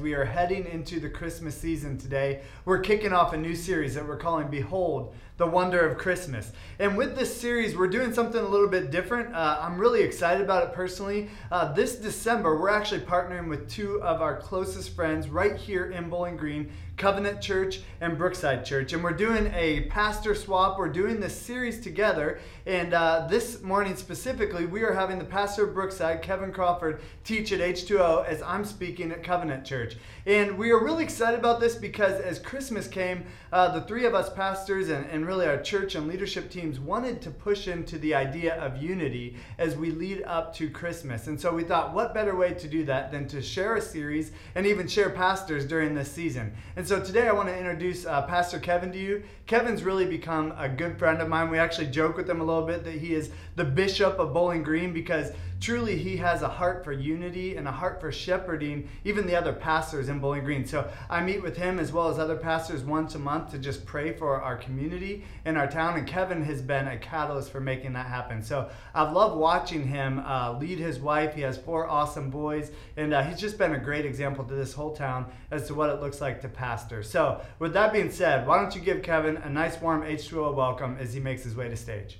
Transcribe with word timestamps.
we 0.00 0.14
are 0.14 0.24
heading 0.24 0.66
into 0.66 0.98
the 0.98 1.10
Christmas 1.10 1.54
season 1.54 1.98
today. 1.98 2.40
We're 2.64 2.80
kicking 2.80 3.12
off 3.12 3.34
a 3.34 3.36
new 3.36 3.54
series 3.54 3.94
that 3.94 4.06
we're 4.06 4.16
calling 4.16 4.48
Behold, 4.48 5.14
the 5.36 5.46
Wonder 5.46 5.80
of 5.80 5.98
Christmas. 5.98 6.52
And 6.78 6.96
with 6.96 7.16
this 7.16 7.38
series, 7.38 7.76
we're 7.76 7.88
doing 7.88 8.14
something 8.14 8.40
a 8.40 8.48
little 8.48 8.68
bit 8.68 8.90
different. 8.90 9.34
Uh, 9.34 9.58
I'm 9.60 9.78
really 9.78 10.02
excited 10.02 10.42
about 10.42 10.64
it 10.64 10.72
personally. 10.72 11.28
Uh, 11.50 11.72
this 11.72 11.96
December, 11.96 12.58
we're 12.58 12.70
actually 12.70 13.00
partnering 13.00 13.48
with 13.48 13.70
two 13.70 14.02
of 14.02 14.22
our 14.22 14.36
closest 14.36 14.94
friends 14.96 15.28
right 15.28 15.56
here 15.56 15.90
in 15.90 16.08
Bowling 16.08 16.36
Green 16.36 16.70
Covenant 17.00 17.40
Church 17.40 17.80
and 18.02 18.18
Brookside 18.18 18.62
Church. 18.62 18.92
And 18.92 19.02
we're 19.02 19.12
doing 19.12 19.50
a 19.54 19.84
pastor 19.84 20.34
swap. 20.34 20.78
We're 20.78 20.90
doing 20.90 21.18
this 21.18 21.34
series 21.34 21.80
together. 21.80 22.40
And 22.66 22.92
uh, 22.92 23.26
this 23.26 23.62
morning 23.62 23.96
specifically, 23.96 24.66
we 24.66 24.82
are 24.82 24.92
having 24.92 25.18
the 25.18 25.24
pastor 25.24 25.66
of 25.66 25.72
Brookside, 25.72 26.20
Kevin 26.20 26.52
Crawford, 26.52 27.00
teach 27.24 27.52
at 27.52 27.60
H2O 27.60 28.26
as 28.26 28.42
I'm 28.42 28.66
speaking 28.66 29.12
at 29.12 29.24
Covenant 29.24 29.64
Church. 29.64 29.96
And 30.26 30.58
we 30.58 30.72
are 30.72 30.84
really 30.84 31.02
excited 31.02 31.40
about 31.40 31.58
this 31.58 31.74
because 31.74 32.20
as 32.20 32.38
Christmas 32.38 32.86
came, 32.86 33.24
uh, 33.50 33.70
the 33.70 33.80
three 33.80 34.04
of 34.04 34.14
us 34.14 34.30
pastors 34.30 34.90
and, 34.90 35.06
and 35.06 35.26
really 35.26 35.46
our 35.46 35.60
church 35.60 35.94
and 35.94 36.06
leadership 36.06 36.50
teams 36.50 36.78
wanted 36.78 37.22
to 37.22 37.30
push 37.30 37.66
into 37.66 37.96
the 37.98 38.14
idea 38.14 38.56
of 38.56 38.82
unity 38.82 39.36
as 39.56 39.74
we 39.74 39.90
lead 39.90 40.22
up 40.24 40.54
to 40.56 40.68
Christmas. 40.68 41.28
And 41.28 41.40
so 41.40 41.54
we 41.54 41.64
thought, 41.64 41.94
what 41.94 42.12
better 42.12 42.36
way 42.36 42.52
to 42.52 42.68
do 42.68 42.84
that 42.84 43.10
than 43.10 43.26
to 43.28 43.40
share 43.40 43.76
a 43.76 43.80
series 43.80 44.32
and 44.54 44.66
even 44.66 44.86
share 44.86 45.08
pastors 45.08 45.64
during 45.64 45.94
this 45.94 46.12
season? 46.12 46.52
And 46.76 46.86
so 46.89 46.89
today 46.98 47.28
I 47.28 47.32
want 47.32 47.48
to 47.48 47.56
introduce 47.56 48.04
uh, 48.04 48.22
Pastor 48.22 48.58
Kevin 48.58 48.90
to 48.90 48.98
you. 48.98 49.22
Kevin's 49.46 49.84
really 49.84 50.06
become 50.06 50.52
a 50.56 50.68
good 50.68 50.98
friend 50.98 51.20
of 51.20 51.28
mine. 51.28 51.48
We 51.48 51.58
actually 51.58 51.86
joke 51.86 52.16
with 52.16 52.28
him 52.28 52.40
a 52.40 52.44
little 52.44 52.66
bit 52.66 52.82
that 52.84 52.94
he 52.94 53.14
is 53.14 53.30
the 53.54 53.64
bishop 53.64 54.18
of 54.18 54.32
Bowling 54.32 54.64
Green 54.64 54.92
because 54.92 55.30
truly 55.60 55.96
he 55.96 56.16
has 56.16 56.42
a 56.42 56.48
heart 56.48 56.82
for 56.82 56.92
unity 56.92 57.56
and 57.56 57.68
a 57.68 57.72
heart 57.72 58.00
for 58.00 58.10
shepherding 58.10 58.88
even 59.04 59.26
the 59.26 59.36
other 59.36 59.52
pastors 59.52 60.08
in 60.08 60.18
Bowling 60.18 60.42
Green. 60.42 60.64
So 60.64 60.90
I 61.10 61.22
meet 61.22 61.42
with 61.42 61.56
him 61.56 61.78
as 61.78 61.92
well 61.92 62.08
as 62.08 62.18
other 62.18 62.36
pastors 62.36 62.82
once 62.82 63.14
a 63.14 63.18
month 63.18 63.50
to 63.50 63.58
just 63.58 63.84
pray 63.84 64.12
for 64.12 64.40
our 64.40 64.56
community 64.56 65.24
and 65.44 65.58
our 65.58 65.66
town. 65.66 65.98
And 65.98 66.06
Kevin 66.06 66.42
has 66.44 66.62
been 66.62 66.88
a 66.88 66.96
catalyst 66.96 67.52
for 67.52 67.60
making 67.60 67.92
that 67.92 68.06
happen. 68.06 68.42
So 68.42 68.70
I've 68.94 69.12
loved 69.12 69.36
watching 69.36 69.86
him 69.86 70.20
uh, 70.20 70.56
lead 70.58 70.78
his 70.78 70.98
wife. 70.98 71.34
He 71.34 71.42
has 71.42 71.58
four 71.58 71.86
awesome 71.86 72.30
boys, 72.30 72.70
and 72.96 73.12
uh, 73.12 73.22
he's 73.22 73.38
just 73.38 73.58
been 73.58 73.74
a 73.74 73.78
great 73.78 74.06
example 74.06 74.44
to 74.44 74.54
this 74.54 74.72
whole 74.72 74.94
town 74.94 75.26
as 75.50 75.66
to 75.66 75.74
what 75.74 75.90
it 75.90 76.00
looks 76.00 76.20
like 76.20 76.40
to 76.40 76.48
pastor. 76.48 76.79
So 77.02 77.40
with 77.58 77.72
that 77.74 77.92
being 77.92 78.10
said, 78.10 78.46
why 78.46 78.60
don't 78.60 78.74
you 78.74 78.80
give 78.80 79.02
Kevin 79.02 79.36
a 79.38 79.48
nice 79.48 79.80
warm 79.80 80.02
H2O 80.02 80.54
welcome 80.54 80.96
as 81.00 81.12
he 81.12 81.20
makes 81.20 81.42
his 81.42 81.54
way 81.54 81.68
to 81.68 81.76
stage. 81.76 82.18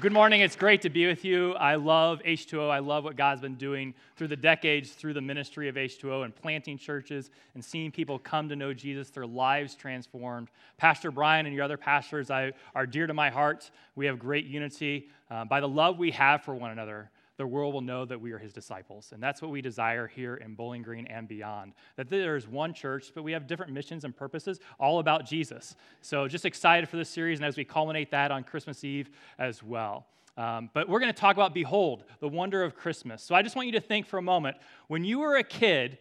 Good 0.00 0.12
morning. 0.12 0.40
It's 0.40 0.56
great 0.56 0.82
to 0.82 0.90
be 0.90 1.06
with 1.06 1.24
you. 1.24 1.52
I 1.52 1.76
love 1.76 2.20
H2O. 2.26 2.68
I 2.68 2.80
love 2.80 3.04
what 3.04 3.14
God's 3.14 3.40
been 3.40 3.54
doing 3.54 3.94
through 4.16 4.26
the 4.26 4.36
decades, 4.36 4.90
through 4.90 5.14
the 5.14 5.20
ministry 5.20 5.68
of 5.68 5.76
H2O 5.76 6.24
and 6.24 6.34
planting 6.34 6.76
churches 6.76 7.30
and 7.54 7.64
seeing 7.64 7.92
people 7.92 8.18
come 8.18 8.48
to 8.48 8.56
know 8.56 8.74
Jesus, 8.74 9.10
their 9.10 9.24
lives 9.24 9.76
transformed. 9.76 10.48
Pastor 10.78 11.12
Brian 11.12 11.46
and 11.46 11.54
your 11.54 11.64
other 11.64 11.76
pastors 11.76 12.28
I, 12.28 12.54
are 12.74 12.86
dear 12.86 13.06
to 13.06 13.14
my 13.14 13.30
heart. 13.30 13.70
We 13.94 14.06
have 14.06 14.18
great 14.18 14.46
unity 14.46 15.10
uh, 15.30 15.44
by 15.44 15.60
the 15.60 15.68
love 15.68 15.96
we 15.96 16.10
have 16.10 16.42
for 16.42 16.56
one 16.56 16.72
another 16.72 17.08
the 17.36 17.46
world 17.46 17.74
will 17.74 17.80
know 17.80 18.04
that 18.04 18.20
we 18.20 18.32
are 18.32 18.38
his 18.38 18.52
disciples. 18.52 19.10
And 19.12 19.22
that's 19.22 19.42
what 19.42 19.50
we 19.50 19.60
desire 19.60 20.06
here 20.06 20.36
in 20.36 20.54
Bowling 20.54 20.82
Green 20.82 21.06
and 21.06 21.26
beyond. 21.26 21.72
That 21.96 22.08
there's 22.08 22.46
one 22.46 22.72
church, 22.72 23.12
but 23.14 23.24
we 23.24 23.32
have 23.32 23.46
different 23.46 23.72
missions 23.72 24.04
and 24.04 24.16
purposes 24.16 24.60
all 24.78 24.98
about 24.98 25.26
Jesus. 25.26 25.74
So 26.00 26.28
just 26.28 26.44
excited 26.44 26.88
for 26.88 26.96
this 26.96 27.08
series 27.08 27.38
and 27.38 27.46
as 27.46 27.56
we 27.56 27.64
culminate 27.64 28.10
that 28.12 28.30
on 28.30 28.44
Christmas 28.44 28.84
Eve 28.84 29.10
as 29.38 29.62
well. 29.62 30.06
Um, 30.36 30.70
but 30.74 30.88
we're 30.88 31.00
going 31.00 31.12
to 31.12 31.18
talk 31.18 31.36
about 31.36 31.54
Behold, 31.54 32.04
the 32.20 32.28
wonder 32.28 32.62
of 32.62 32.74
Christmas. 32.74 33.22
So 33.22 33.34
I 33.34 33.42
just 33.42 33.54
want 33.54 33.66
you 33.66 33.72
to 33.72 33.80
think 33.80 34.06
for 34.06 34.18
a 34.18 34.22
moment 34.22 34.56
when 34.88 35.04
you 35.04 35.20
were 35.20 35.36
a 35.36 35.44
kid, 35.44 35.98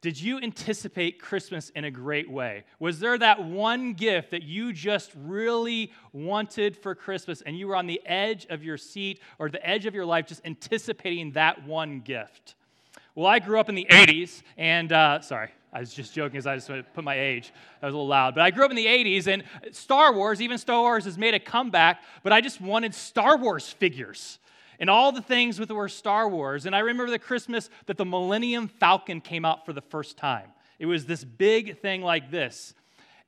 did 0.00 0.20
you 0.20 0.38
anticipate 0.38 1.18
Christmas 1.18 1.70
in 1.70 1.84
a 1.84 1.90
great 1.90 2.30
way? 2.30 2.64
Was 2.78 3.00
there 3.00 3.16
that 3.16 3.42
one 3.42 3.94
gift 3.94 4.32
that 4.32 4.42
you 4.42 4.72
just 4.72 5.10
really 5.16 5.92
wanted 6.12 6.76
for 6.76 6.94
Christmas 6.94 7.40
and 7.40 7.58
you 7.58 7.66
were 7.68 7.76
on 7.76 7.86
the 7.86 8.00
edge 8.04 8.46
of 8.50 8.62
your 8.62 8.76
seat 8.76 9.20
or 9.38 9.48
the 9.48 9.66
edge 9.66 9.86
of 9.86 9.94
your 9.94 10.04
life 10.04 10.26
just 10.26 10.44
anticipating 10.44 11.32
that 11.32 11.66
one 11.66 12.00
gift? 12.00 12.54
Well, 13.14 13.26
I 13.26 13.38
grew 13.38 13.60
up 13.60 13.68
in 13.68 13.76
the 13.76 13.86
80s, 13.88 14.42
and 14.58 14.90
uh, 14.90 15.20
sorry, 15.20 15.50
I 15.72 15.80
was 15.80 15.94
just 15.94 16.12
joking 16.12 16.36
as 16.36 16.46
I 16.46 16.56
just 16.56 16.68
put 16.68 17.04
my 17.04 17.18
age. 17.18 17.52
That 17.80 17.86
was 17.86 17.94
a 17.94 17.96
little 17.96 18.08
loud. 18.08 18.34
But 18.34 18.42
I 18.42 18.50
grew 18.50 18.64
up 18.64 18.70
in 18.70 18.76
the 18.76 18.86
80s, 18.86 19.28
and 19.28 19.44
Star 19.72 20.12
Wars, 20.12 20.42
even 20.42 20.58
Star 20.58 20.80
Wars, 20.80 21.04
has 21.04 21.16
made 21.16 21.32
a 21.32 21.38
comeback, 21.38 22.02
but 22.22 22.32
I 22.32 22.40
just 22.40 22.60
wanted 22.60 22.94
Star 22.94 23.36
Wars 23.36 23.68
figures 23.68 24.38
and 24.78 24.90
all 24.90 25.12
the 25.12 25.22
things 25.22 25.58
with 25.58 25.70
word 25.70 25.88
Star 25.90 26.28
Wars. 26.28 26.66
And 26.66 26.74
I 26.74 26.80
remember 26.80 27.10
the 27.10 27.18
Christmas 27.18 27.70
that 27.86 27.96
the 27.96 28.04
Millennium 28.04 28.68
Falcon 28.68 29.20
came 29.20 29.44
out 29.44 29.64
for 29.64 29.72
the 29.72 29.80
first 29.80 30.16
time. 30.16 30.48
It 30.78 30.86
was 30.86 31.06
this 31.06 31.24
big 31.24 31.80
thing 31.80 32.02
like 32.02 32.30
this. 32.30 32.74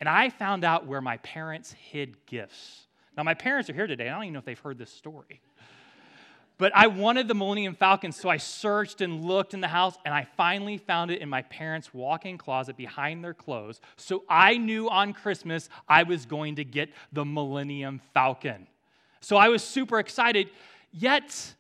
And 0.00 0.08
I 0.08 0.30
found 0.30 0.64
out 0.64 0.86
where 0.86 1.00
my 1.00 1.16
parents 1.18 1.72
hid 1.72 2.26
gifts. 2.26 2.86
Now, 3.16 3.22
my 3.22 3.34
parents 3.34 3.70
are 3.70 3.74
here 3.74 3.86
today. 3.86 4.08
I 4.08 4.14
don't 4.14 4.24
even 4.24 4.34
know 4.34 4.40
if 4.40 4.44
they've 4.44 4.58
heard 4.58 4.78
this 4.78 4.92
story. 4.92 5.40
But 6.58 6.72
I 6.74 6.86
wanted 6.86 7.28
the 7.28 7.34
Millennium 7.34 7.74
Falcon, 7.74 8.12
so 8.12 8.30
I 8.30 8.38
searched 8.38 9.02
and 9.02 9.24
looked 9.24 9.52
in 9.52 9.60
the 9.60 9.68
house, 9.68 9.96
and 10.06 10.14
I 10.14 10.26
finally 10.36 10.78
found 10.78 11.10
it 11.10 11.20
in 11.20 11.28
my 11.28 11.42
parents' 11.42 11.92
walk 11.92 12.24
in 12.24 12.38
closet 12.38 12.78
behind 12.78 13.22
their 13.22 13.34
clothes. 13.34 13.80
So 13.96 14.24
I 14.28 14.56
knew 14.56 14.88
on 14.88 15.12
Christmas 15.12 15.68
I 15.86 16.02
was 16.04 16.24
going 16.24 16.56
to 16.56 16.64
get 16.64 16.90
the 17.12 17.26
Millennium 17.26 18.00
Falcon. 18.14 18.66
So 19.20 19.36
I 19.36 19.48
was 19.48 19.62
super 19.62 19.98
excited. 19.98 20.48
Yet, 20.98 21.54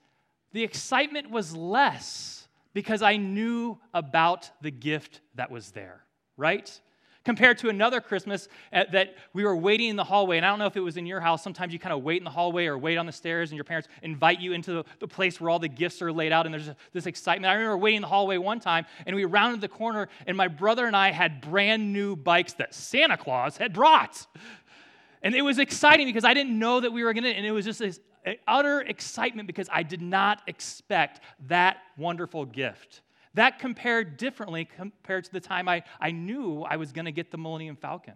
the 0.52 0.62
excitement 0.62 1.30
was 1.30 1.54
less 1.54 2.48
because 2.72 3.02
I 3.02 3.18
knew 3.18 3.78
about 3.92 4.50
the 4.62 4.70
gift 4.70 5.20
that 5.34 5.50
was 5.50 5.72
there, 5.72 6.00
right? 6.38 6.80
Compared 7.22 7.58
to 7.58 7.68
another 7.68 8.00
Christmas 8.00 8.48
uh, 8.72 8.84
that 8.92 9.14
we 9.34 9.44
were 9.44 9.54
waiting 9.54 9.90
in 9.90 9.96
the 9.96 10.04
hallway, 10.04 10.38
and 10.38 10.46
I 10.46 10.48
don't 10.48 10.58
know 10.58 10.66
if 10.66 10.76
it 10.76 10.80
was 10.80 10.96
in 10.96 11.04
your 11.04 11.20
house. 11.20 11.42
Sometimes 11.42 11.74
you 11.74 11.78
kind 11.78 11.92
of 11.92 12.02
wait 12.02 12.16
in 12.16 12.24
the 12.24 12.30
hallway 12.30 12.64
or 12.64 12.78
wait 12.78 12.96
on 12.96 13.04
the 13.04 13.12
stairs, 13.12 13.50
and 13.50 13.56
your 13.56 13.64
parents 13.64 13.88
invite 14.02 14.40
you 14.40 14.54
into 14.54 14.72
the, 14.72 14.84
the 15.00 15.08
place 15.08 15.38
where 15.38 15.50
all 15.50 15.58
the 15.58 15.68
gifts 15.68 16.00
are 16.00 16.10
laid 16.10 16.32
out, 16.32 16.46
and 16.46 16.54
there's 16.54 16.70
this 16.94 17.04
excitement. 17.04 17.50
I 17.50 17.56
remember 17.56 17.76
waiting 17.76 17.96
in 17.96 18.02
the 18.02 18.08
hallway 18.08 18.38
one 18.38 18.58
time, 18.58 18.86
and 19.04 19.14
we 19.14 19.26
rounded 19.26 19.60
the 19.60 19.68
corner, 19.68 20.08
and 20.26 20.34
my 20.34 20.48
brother 20.48 20.86
and 20.86 20.96
I 20.96 21.10
had 21.10 21.42
brand 21.42 21.92
new 21.92 22.16
bikes 22.16 22.54
that 22.54 22.74
Santa 22.74 23.18
Claus 23.18 23.58
had 23.58 23.74
brought. 23.74 24.26
And 25.22 25.34
it 25.34 25.42
was 25.42 25.58
exciting 25.58 26.06
because 26.06 26.24
I 26.24 26.32
didn't 26.32 26.58
know 26.58 26.80
that 26.80 26.92
we 26.92 27.04
were 27.04 27.12
going 27.12 27.24
to, 27.24 27.30
and 27.30 27.44
it 27.44 27.52
was 27.52 27.66
just 27.66 27.80
this 27.80 28.00
utter 28.46 28.80
excitement 28.80 29.46
because 29.46 29.68
I 29.72 29.82
did 29.82 30.02
not 30.02 30.42
expect 30.46 31.20
that 31.48 31.78
wonderful 31.96 32.44
gift. 32.44 33.02
That 33.34 33.58
compared 33.58 34.16
differently 34.16 34.64
compared 34.64 35.24
to 35.24 35.32
the 35.32 35.40
time 35.40 35.68
I, 35.68 35.82
I 36.00 36.10
knew 36.10 36.62
I 36.62 36.76
was 36.76 36.92
going 36.92 37.04
to 37.04 37.12
get 37.12 37.30
the 37.30 37.38
Millennium 37.38 37.76
Falcon. 37.76 38.14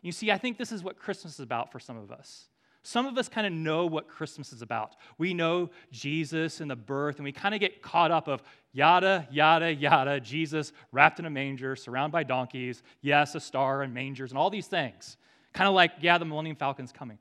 You 0.00 0.10
see, 0.10 0.32
I 0.32 0.38
think 0.38 0.58
this 0.58 0.72
is 0.72 0.82
what 0.82 0.98
Christmas 0.98 1.34
is 1.34 1.40
about 1.40 1.70
for 1.70 1.78
some 1.78 1.96
of 1.96 2.10
us. 2.10 2.48
Some 2.82 3.06
of 3.06 3.16
us 3.16 3.28
kind 3.28 3.46
of 3.46 3.52
know 3.52 3.86
what 3.86 4.08
Christmas 4.08 4.52
is 4.52 4.60
about. 4.60 4.96
We 5.16 5.34
know 5.34 5.70
Jesus 5.92 6.60
and 6.60 6.68
the 6.68 6.74
birth, 6.74 7.16
and 7.16 7.24
we 7.24 7.30
kind 7.30 7.54
of 7.54 7.60
get 7.60 7.80
caught 7.80 8.10
up 8.10 8.26
of 8.26 8.42
yada, 8.72 9.28
yada, 9.30 9.72
yada, 9.72 10.18
Jesus 10.18 10.72
wrapped 10.90 11.20
in 11.20 11.26
a 11.26 11.30
manger, 11.30 11.76
surrounded 11.76 12.12
by 12.12 12.24
donkeys, 12.24 12.82
yes, 13.00 13.36
a 13.36 13.40
star 13.40 13.82
and 13.82 13.94
mangers, 13.94 14.32
and 14.32 14.38
all 14.38 14.50
these 14.50 14.66
things. 14.66 15.16
Kind 15.52 15.68
of 15.68 15.74
like, 15.74 15.92
yeah, 16.00 16.18
the 16.18 16.24
Millennium 16.24 16.56
Falcon's 16.56 16.90
coming. 16.90 17.18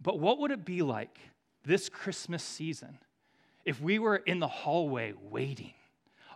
But 0.00 0.18
what 0.18 0.38
would 0.38 0.50
it 0.50 0.64
be 0.64 0.82
like 0.82 1.18
this 1.64 1.88
Christmas 1.88 2.42
season 2.42 2.98
if 3.64 3.80
we 3.80 3.98
were 3.98 4.16
in 4.16 4.38
the 4.38 4.48
hallway 4.48 5.12
waiting, 5.20 5.74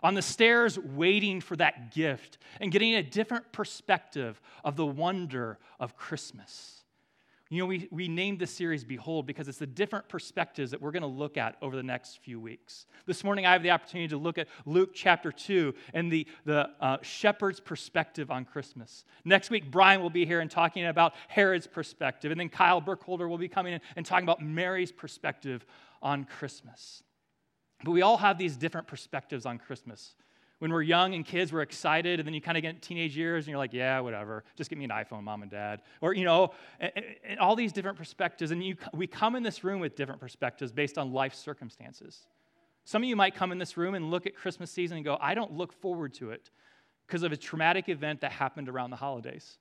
on 0.01 0.13
the 0.13 0.21
stairs 0.21 0.77
waiting 0.77 1.39
for 1.39 1.55
that 1.55 1.93
gift, 1.93 2.37
and 2.59 2.71
getting 2.71 2.95
a 2.95 3.03
different 3.03 3.51
perspective 3.51 4.39
of 4.63 4.75
the 4.75 4.85
wonder 4.85 5.57
of 5.79 5.95
Christmas? 5.95 6.82
You 7.53 7.59
know, 7.59 7.67
we, 7.67 7.87
we 7.91 8.07
named 8.07 8.39
this 8.39 8.49
series 8.49 8.83
Behold 8.83 9.27
because 9.27 9.47
it's 9.47 9.59
the 9.59 9.67
different 9.67 10.09
perspectives 10.09 10.71
that 10.71 10.81
we're 10.81 10.89
going 10.89 11.03
to 11.03 11.07
look 11.07 11.37
at 11.37 11.55
over 11.61 11.75
the 11.75 11.83
next 11.83 12.17
few 12.23 12.39
weeks. 12.39 12.87
This 13.05 13.23
morning, 13.23 13.45
I 13.45 13.51
have 13.51 13.61
the 13.61 13.69
opportunity 13.69 14.07
to 14.07 14.17
look 14.17 14.39
at 14.39 14.47
Luke 14.65 14.89
chapter 14.95 15.31
2 15.31 15.71
and 15.93 16.11
the, 16.11 16.25
the 16.45 16.71
uh, 16.81 16.97
shepherd's 17.03 17.59
perspective 17.59 18.31
on 18.31 18.43
Christmas. 18.43 19.05
Next 19.23 19.51
week, 19.51 19.69
Brian 19.69 20.01
will 20.01 20.09
be 20.09 20.25
here 20.25 20.39
and 20.39 20.49
talking 20.49 20.87
about 20.87 21.13
Herod's 21.27 21.67
perspective. 21.67 22.31
And 22.31 22.39
then 22.39 22.49
Kyle 22.49 22.81
Burkholder 22.81 23.27
will 23.27 23.37
be 23.37 23.49
coming 23.49 23.73
in 23.73 23.81
and 23.95 24.03
talking 24.03 24.25
about 24.25 24.41
Mary's 24.41 24.91
perspective 24.91 25.63
on 26.01 26.23
Christmas. 26.23 27.03
But 27.83 27.91
we 27.91 28.01
all 28.01 28.17
have 28.17 28.39
these 28.39 28.57
different 28.57 28.87
perspectives 28.87 29.45
on 29.45 29.59
Christmas. 29.59 30.15
When 30.63 30.71
we're 30.71 30.81
young 30.81 31.13
and 31.13 31.25
kids, 31.25 31.51
we're 31.51 31.59
excited, 31.59 32.21
and 32.21 32.25
then 32.25 32.33
you 32.33 32.39
kind 32.39 32.55
of 32.55 32.61
get 32.61 32.81
teenage 32.81 33.17
years 33.17 33.43
and 33.43 33.49
you're 33.49 33.57
like, 33.57 33.73
yeah, 33.73 33.99
whatever, 33.99 34.45
just 34.55 34.69
give 34.69 34.79
me 34.79 34.85
an 34.85 34.91
iPhone, 34.91 35.21
mom 35.23 35.41
and 35.41 35.51
dad. 35.51 35.81
Or, 35.99 36.13
you 36.13 36.23
know, 36.23 36.53
and, 36.79 36.93
and 37.27 37.37
all 37.37 37.57
these 37.57 37.73
different 37.73 37.97
perspectives. 37.97 38.49
And 38.51 38.63
you, 38.63 38.77
we 38.93 39.05
come 39.05 39.35
in 39.35 39.43
this 39.43 39.65
room 39.65 39.81
with 39.81 39.97
different 39.97 40.21
perspectives 40.21 40.71
based 40.71 40.97
on 40.97 41.11
life 41.11 41.33
circumstances. 41.33 42.27
Some 42.85 43.03
of 43.03 43.09
you 43.09 43.17
might 43.17 43.35
come 43.35 43.51
in 43.51 43.57
this 43.57 43.75
room 43.75 43.93
and 43.93 44.09
look 44.09 44.25
at 44.25 44.37
Christmas 44.37 44.71
season 44.71 44.95
and 44.95 45.03
go, 45.03 45.17
I 45.19 45.35
don't 45.35 45.51
look 45.51 45.73
forward 45.73 46.13
to 46.13 46.31
it 46.31 46.49
because 47.07 47.23
of 47.23 47.33
a 47.33 47.37
traumatic 47.37 47.89
event 47.89 48.21
that 48.21 48.31
happened 48.31 48.69
around 48.69 48.91
the 48.91 48.95
holidays. 48.95 49.57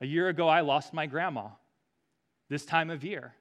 A 0.00 0.06
year 0.06 0.28
ago, 0.28 0.46
I 0.46 0.60
lost 0.60 0.94
my 0.94 1.06
grandma 1.06 1.48
this 2.48 2.64
time 2.64 2.90
of 2.90 3.02
year. 3.02 3.34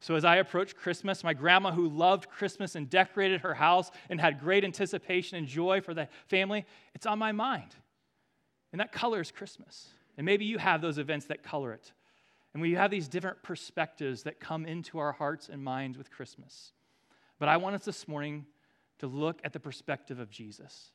So, 0.00 0.14
as 0.14 0.24
I 0.24 0.36
approach 0.36 0.74
Christmas, 0.74 1.22
my 1.22 1.34
grandma, 1.34 1.72
who 1.72 1.86
loved 1.88 2.30
Christmas 2.30 2.74
and 2.74 2.88
decorated 2.88 3.42
her 3.42 3.52
house 3.52 3.90
and 4.08 4.18
had 4.18 4.40
great 4.40 4.64
anticipation 4.64 5.36
and 5.36 5.46
joy 5.46 5.82
for 5.82 5.92
the 5.92 6.08
family, 6.26 6.64
it's 6.94 7.04
on 7.04 7.18
my 7.18 7.32
mind. 7.32 7.74
And 8.72 8.80
that 8.80 8.92
colors 8.92 9.30
Christmas. 9.30 9.88
And 10.16 10.24
maybe 10.24 10.46
you 10.46 10.56
have 10.56 10.80
those 10.80 10.96
events 10.96 11.26
that 11.26 11.42
color 11.42 11.72
it. 11.72 11.92
And 12.54 12.62
we 12.62 12.72
have 12.74 12.90
these 12.90 13.08
different 13.08 13.42
perspectives 13.42 14.22
that 14.22 14.40
come 14.40 14.64
into 14.64 14.98
our 14.98 15.12
hearts 15.12 15.50
and 15.50 15.62
minds 15.62 15.98
with 15.98 16.10
Christmas. 16.10 16.72
But 17.38 17.48
I 17.48 17.58
want 17.58 17.74
us 17.74 17.84
this 17.84 18.08
morning 18.08 18.46
to 18.98 19.06
look 19.06 19.38
at 19.44 19.52
the 19.52 19.60
perspective 19.60 20.18
of 20.18 20.30
Jesus, 20.30 20.92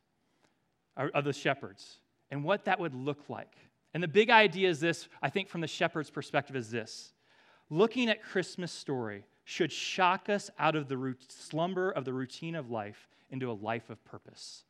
of 0.97 1.23
the 1.23 1.33
shepherds, 1.33 1.97
and 2.31 2.43
what 2.43 2.65
that 2.65 2.79
would 2.79 2.93
look 2.93 3.29
like. 3.29 3.55
And 3.93 4.03
the 4.03 4.07
big 4.07 4.29
idea 4.29 4.69
is 4.69 4.79
this, 4.79 5.07
I 5.21 5.29
think, 5.29 5.47
from 5.47 5.61
the 5.61 5.67
shepherd's 5.67 6.09
perspective, 6.09 6.55
is 6.55 6.69
this 6.69 7.13
looking 7.69 8.09
at 8.09 8.23
Christmas 8.23 8.71
story 8.71 9.25
should 9.43 9.71
shock 9.71 10.29
us 10.29 10.49
out 10.57 10.75
of 10.75 10.87
the 10.87 11.15
slumber 11.27 11.91
of 11.91 12.05
the 12.05 12.13
routine 12.13 12.55
of 12.55 12.71
life 12.71 13.07
into 13.29 13.51
a 13.51 13.53
life 13.53 13.89
of 13.89 14.03
purpose. 14.05 14.63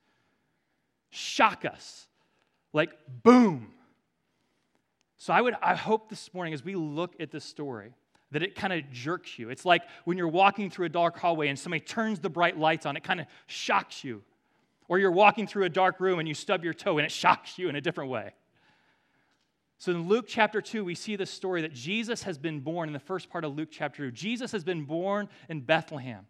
Shock 1.09 1.65
us. 1.65 2.07
Like, 2.73 2.91
boom. 3.23 3.71
So 5.17 5.33
I 5.33 5.41
would 5.41 5.55
I 5.61 5.75
hope 5.75 6.09
this 6.09 6.33
morning 6.33 6.53
as 6.53 6.63
we 6.63 6.75
look 6.75 7.15
at 7.19 7.31
this 7.31 7.45
story 7.45 7.93
that 8.31 8.43
it 8.43 8.53
kind 8.53 8.73
of 8.73 8.91
jerks 8.91 9.39
you. 9.39 9.49
It's 9.49 9.65
like 9.65 9.83
when 10.03 10.17
you're 10.17 10.27
walking 10.27 10.69
through 10.69 10.87
a 10.87 10.89
dark 10.89 11.17
hallway 11.17 11.47
and 11.47 11.57
somebody 11.57 11.79
turns 11.79 12.19
the 12.19 12.29
bright 12.29 12.57
lights 12.57 12.85
on, 12.85 12.97
it 12.97 13.03
kind 13.03 13.21
of 13.21 13.27
shocks 13.47 14.03
you. 14.03 14.23
Or 14.87 14.99
you're 14.99 15.11
walking 15.11 15.47
through 15.47 15.63
a 15.63 15.69
dark 15.69 15.99
room 15.99 16.19
and 16.19 16.27
you 16.27 16.33
stub 16.33 16.63
your 16.63 16.73
toe 16.73 16.97
and 16.97 17.05
it 17.05 17.11
shocks 17.11 17.57
you 17.57 17.69
in 17.69 17.75
a 17.75 17.81
different 17.81 18.09
way. 18.09 18.33
So 19.77 19.91
in 19.91 20.07
Luke 20.07 20.25
chapter 20.27 20.61
2, 20.61 20.85
we 20.85 20.95
see 20.95 21.15
the 21.15 21.25
story 21.25 21.61
that 21.61 21.73
Jesus 21.73 22.23
has 22.23 22.37
been 22.37 22.61
born 22.61 22.89
in 22.89 22.93
the 22.93 22.99
first 22.99 23.29
part 23.29 23.43
of 23.43 23.55
Luke 23.55 23.69
chapter 23.71 24.09
2. 24.09 24.11
Jesus 24.11 24.51
has 24.51 24.63
been 24.63 24.83
born 24.83 25.27
in 25.49 25.61
Bethlehem. 25.61 26.25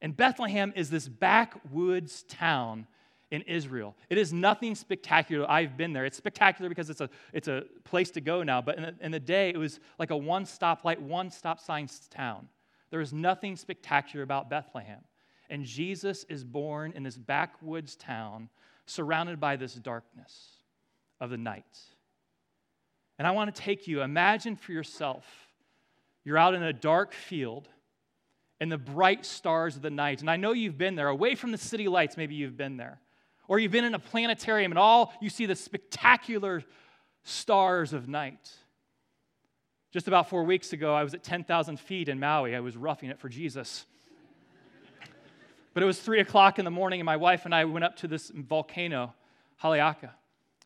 And 0.00 0.16
Bethlehem 0.16 0.72
is 0.76 0.90
this 0.90 1.08
backwoods 1.08 2.22
town 2.24 2.86
in 3.30 3.42
Israel. 3.42 3.96
It 4.08 4.18
is 4.18 4.32
nothing 4.32 4.74
spectacular. 4.74 5.50
I've 5.50 5.76
been 5.76 5.92
there. 5.92 6.04
It's 6.04 6.16
spectacular 6.16 6.68
because 6.68 6.90
it's 6.90 7.00
a, 7.00 7.10
it's 7.32 7.48
a 7.48 7.64
place 7.84 8.10
to 8.12 8.20
go 8.20 8.42
now. 8.42 8.60
But 8.62 8.76
in 8.76 8.82
the, 8.82 8.94
in 9.00 9.12
the 9.12 9.20
day, 9.20 9.50
it 9.50 9.56
was 9.56 9.80
like 9.98 10.10
a 10.10 10.16
one 10.16 10.46
stop 10.46 10.84
light, 10.84 11.00
one 11.00 11.30
stop 11.30 11.58
sign 11.60 11.88
town. 12.10 12.48
There 12.90 13.00
was 13.00 13.12
nothing 13.12 13.56
spectacular 13.56 14.22
about 14.22 14.48
Bethlehem. 14.48 15.00
And 15.50 15.64
Jesus 15.64 16.24
is 16.28 16.44
born 16.44 16.92
in 16.94 17.02
this 17.02 17.16
backwoods 17.16 17.96
town 17.96 18.48
surrounded 18.86 19.40
by 19.40 19.56
this 19.56 19.74
darkness 19.74 20.62
of 21.20 21.30
the 21.30 21.36
night. 21.36 21.64
And 23.18 23.26
I 23.26 23.30
want 23.30 23.54
to 23.54 23.62
take 23.62 23.86
you, 23.86 24.02
imagine 24.02 24.56
for 24.56 24.72
yourself, 24.72 25.24
you're 26.24 26.38
out 26.38 26.54
in 26.54 26.62
a 26.62 26.72
dark 26.72 27.12
field 27.12 27.68
and 28.60 28.70
the 28.70 28.78
bright 28.78 29.24
stars 29.24 29.76
of 29.76 29.82
the 29.82 29.90
night. 29.90 30.20
And 30.20 30.30
I 30.30 30.36
know 30.36 30.52
you've 30.52 30.78
been 30.78 30.94
there, 30.94 31.08
away 31.08 31.34
from 31.34 31.52
the 31.52 31.58
city 31.58 31.88
lights, 31.88 32.16
maybe 32.16 32.34
you've 32.34 32.56
been 32.56 32.76
there. 32.76 33.00
Or 33.48 33.58
you've 33.58 33.72
been 33.72 33.84
in 33.84 33.94
a 33.94 33.98
planetarium 33.98 34.72
and 34.72 34.78
all 34.78 35.12
you 35.20 35.30
see 35.30 35.46
the 35.46 35.54
spectacular 35.54 36.64
stars 37.22 37.92
of 37.92 38.08
night. 38.08 38.50
Just 39.92 40.08
about 40.08 40.28
four 40.28 40.44
weeks 40.44 40.72
ago, 40.72 40.94
I 40.94 41.02
was 41.02 41.14
at 41.14 41.22
10,000 41.22 41.78
feet 41.78 42.08
in 42.08 42.18
Maui. 42.18 42.54
I 42.54 42.60
was 42.60 42.76
roughing 42.76 43.08
it 43.08 43.18
for 43.18 43.28
Jesus. 43.28 43.86
but 45.74 45.82
it 45.82 45.86
was 45.86 46.00
three 46.00 46.20
o'clock 46.20 46.58
in 46.58 46.64
the 46.64 46.70
morning, 46.70 47.00
and 47.00 47.06
my 47.06 47.16
wife 47.16 47.44
and 47.44 47.54
I 47.54 47.64
went 47.64 47.84
up 47.84 47.96
to 47.98 48.08
this 48.08 48.30
volcano, 48.30 49.14
Haleakala, 49.62 50.10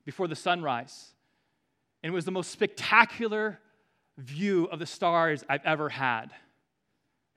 before 0.04 0.26
the 0.26 0.34
sunrise. 0.34 1.10
And 2.02 2.10
it 2.10 2.14
was 2.14 2.24
the 2.24 2.30
most 2.30 2.50
spectacular 2.50 3.60
view 4.16 4.64
of 4.66 4.78
the 4.78 4.86
stars 4.86 5.44
I've 5.48 5.64
ever 5.64 5.88
had. 5.88 6.32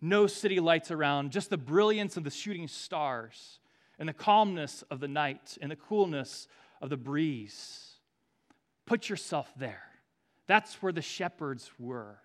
No 0.01 0.27
city 0.27 0.59
lights 0.59 0.91
around, 0.91 1.31
just 1.31 1.49
the 1.49 1.57
brilliance 1.57 2.17
of 2.17 2.23
the 2.23 2.29
shooting 2.29 2.67
stars 2.67 3.59
and 3.97 4.09
the 4.09 4.13
calmness 4.13 4.83
of 4.91 4.99
the 4.99 5.07
night 5.07 5.57
and 5.61 5.71
the 5.71 5.75
coolness 5.75 6.47
of 6.81 6.89
the 6.89 6.97
breeze. 6.97 7.93
Put 8.85 9.09
yourself 9.09 9.51
there. 9.55 9.83
That's 10.47 10.81
where 10.81 10.91
the 10.91 11.01
shepherds 11.01 11.71
were 11.79 12.19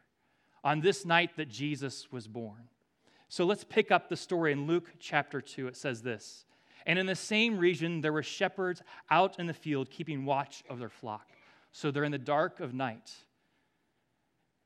on 0.64 0.80
this 0.80 1.04
night 1.04 1.36
that 1.36 1.48
Jesus 1.48 2.10
was 2.10 2.26
born. 2.26 2.68
So 3.28 3.44
let's 3.44 3.64
pick 3.64 3.90
up 3.92 4.08
the 4.08 4.16
story 4.16 4.52
in 4.52 4.66
Luke 4.66 4.90
chapter 4.98 5.40
2. 5.40 5.68
It 5.68 5.76
says 5.76 6.02
this 6.02 6.44
And 6.84 6.98
in 6.98 7.06
the 7.06 7.14
same 7.14 7.58
region, 7.58 8.00
there 8.00 8.12
were 8.12 8.22
shepherds 8.22 8.82
out 9.10 9.38
in 9.38 9.46
the 9.46 9.54
field 9.54 9.90
keeping 9.90 10.24
watch 10.24 10.64
of 10.68 10.78
their 10.78 10.88
flock. 10.88 11.28
So 11.72 11.90
they're 11.90 12.04
in 12.04 12.12
the 12.12 12.18
dark 12.18 12.60
of 12.60 12.74
night. 12.74 13.10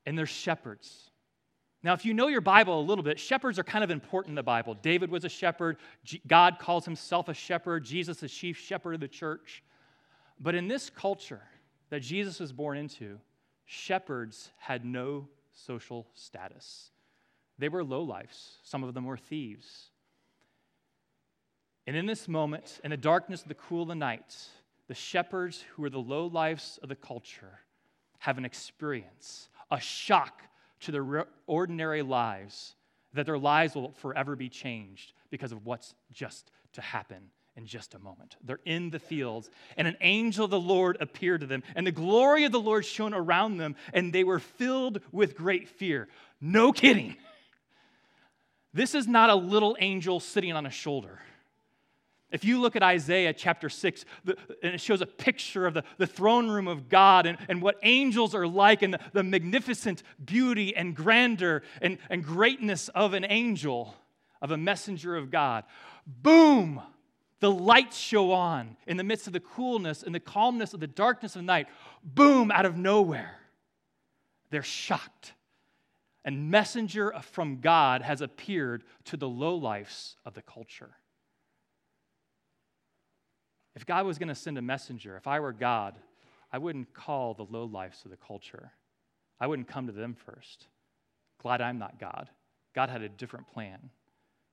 And 0.05 0.17
they're 0.17 0.25
shepherds. 0.25 1.11
Now, 1.83 1.93
if 1.93 2.05
you 2.05 2.13
know 2.13 2.27
your 2.27 2.41
Bible 2.41 2.79
a 2.79 2.81
little 2.81 3.03
bit, 3.03 3.19
shepherds 3.19 3.59
are 3.59 3.63
kind 3.63 3.83
of 3.83 3.91
important 3.91 4.31
in 4.31 4.35
the 4.35 4.43
Bible. 4.43 4.73
David 4.81 5.09
was 5.11 5.25
a 5.25 5.29
shepherd. 5.29 5.77
God 6.27 6.57
calls 6.59 6.85
himself 6.85 7.27
a 7.27 7.33
shepherd. 7.33 7.83
Jesus 7.83 8.23
is 8.23 8.33
chief 8.33 8.57
shepherd 8.57 8.95
of 8.95 9.01
the 9.01 9.07
church. 9.07 9.63
But 10.39 10.55
in 10.55 10.67
this 10.67 10.89
culture 10.89 11.41
that 11.89 11.99
Jesus 11.99 12.39
was 12.39 12.53
born 12.53 12.77
into, 12.77 13.19
shepherds 13.65 14.49
had 14.57 14.85
no 14.85 15.27
social 15.51 16.07
status. 16.13 16.91
They 17.59 17.69
were 17.69 17.83
lowlifes. 17.83 18.57
Some 18.63 18.83
of 18.83 18.93
them 18.93 19.05
were 19.05 19.17
thieves. 19.17 19.89
And 21.85 21.97
in 21.97 22.05
this 22.05 22.29
moment, 22.29 22.79
in 22.83 22.91
the 22.91 22.97
darkness 22.97 23.41
of 23.41 23.49
the 23.49 23.55
cool 23.55 23.83
of 23.83 23.89
the 23.89 23.95
night, 23.95 24.35
the 24.87 24.93
shepherds 24.93 25.63
who 25.73 25.83
are 25.83 25.89
the 25.89 25.99
low 25.99 26.27
lives 26.27 26.79
of 26.83 26.89
the 26.89 26.95
culture 26.95 27.59
have 28.19 28.37
an 28.37 28.45
experience, 28.45 29.49
a 29.71 29.79
shock 29.79 30.41
to 30.81 30.91
their 30.91 31.25
ordinary 31.47 32.01
lives, 32.01 32.75
that 33.13 33.25
their 33.25 33.37
lives 33.37 33.75
will 33.75 33.91
forever 33.91 34.35
be 34.35 34.49
changed 34.49 35.13
because 35.29 35.51
of 35.51 35.65
what's 35.65 35.93
just 36.11 36.51
to 36.73 36.81
happen 36.81 37.29
in 37.55 37.65
just 37.65 37.93
a 37.93 37.99
moment. 37.99 38.35
They're 38.43 38.59
in 38.65 38.89
the 38.89 38.99
fields, 38.99 39.49
and 39.77 39.87
an 39.87 39.97
angel 40.01 40.45
of 40.45 40.51
the 40.51 40.59
Lord 40.59 40.97
appeared 40.99 41.41
to 41.41 41.47
them, 41.47 41.63
and 41.75 41.85
the 41.85 41.91
glory 41.91 42.45
of 42.45 42.51
the 42.51 42.59
Lord 42.59 42.85
shone 42.85 43.13
around 43.13 43.57
them, 43.57 43.75
and 43.93 44.11
they 44.11 44.23
were 44.23 44.39
filled 44.39 45.01
with 45.11 45.35
great 45.35 45.69
fear. 45.69 46.07
No 46.41 46.71
kidding. 46.71 47.15
This 48.73 48.95
is 48.95 49.07
not 49.07 49.29
a 49.29 49.35
little 49.35 49.77
angel 49.79 50.19
sitting 50.19 50.51
on 50.51 50.65
a 50.65 50.71
shoulder. 50.71 51.19
If 52.33 52.43
you 52.43 52.59
look 52.59 52.75
at 52.75 52.81
Isaiah 52.81 53.31
chapter 53.31 53.69
6, 53.69 54.05
the, 54.25 54.35
and 54.63 54.73
it 54.73 54.81
shows 54.81 55.01
a 55.01 55.05
picture 55.05 55.67
of 55.67 55.75
the, 55.75 55.83
the 55.99 56.07
throne 56.07 56.49
room 56.49 56.67
of 56.67 56.89
God 56.89 57.27
and, 57.27 57.37
and 57.47 57.61
what 57.61 57.77
angels 57.83 58.33
are 58.33 58.47
like 58.47 58.81
and 58.81 58.95
the, 58.95 58.99
the 59.13 59.21
magnificent 59.21 60.01
beauty 60.25 60.75
and 60.75 60.95
grandeur 60.95 61.61
and, 61.79 61.99
and 62.09 62.23
greatness 62.25 62.89
of 62.89 63.13
an 63.13 63.23
angel, 63.29 63.95
of 64.41 64.49
a 64.49 64.57
messenger 64.57 65.15
of 65.15 65.29
God. 65.29 65.63
Boom! 66.07 66.81
The 67.39 67.51
lights 67.51 67.97
show 67.97 68.31
on 68.31 68.77
in 68.87 68.97
the 68.97 69.03
midst 69.03 69.27
of 69.27 69.33
the 69.33 69.39
coolness 69.39 70.01
and 70.01 70.15
the 70.15 70.19
calmness 70.19 70.73
of 70.73 70.79
the 70.79 70.87
darkness 70.87 71.35
of 71.35 71.43
night. 71.43 71.67
Boom, 72.03 72.51
out 72.51 72.65
of 72.65 72.77
nowhere. 72.77 73.35
They're 74.49 74.63
shocked. 74.63 75.33
And 76.25 76.49
messenger 76.49 77.13
from 77.21 77.59
God 77.59 78.01
has 78.01 78.21
appeared 78.21 78.83
to 79.05 79.17
the 79.17 79.29
lowlifes 79.29 80.15
of 80.25 80.33
the 80.33 80.41
culture. 80.41 80.95
If 83.75 83.85
God 83.85 84.05
was 84.05 84.19
going 84.19 84.29
to 84.29 84.35
send 84.35 84.57
a 84.57 84.61
messenger, 84.61 85.17
if 85.17 85.27
I 85.27 85.39
were 85.39 85.53
God, 85.53 85.97
I 86.51 86.57
wouldn't 86.59 86.93
call 86.93 87.33
the 87.33 87.45
lowlifes 87.45 88.05
of 88.05 88.11
the 88.11 88.17
culture. 88.17 88.71
I 89.39 89.47
wouldn't 89.47 89.67
come 89.67 89.87
to 89.87 89.93
them 89.93 90.13
first. 90.13 90.67
Glad 91.41 91.61
I'm 91.61 91.79
not 91.79 91.99
God. 91.99 92.29
God 92.75 92.89
had 92.89 93.01
a 93.01 93.09
different 93.09 93.47
plan 93.47 93.89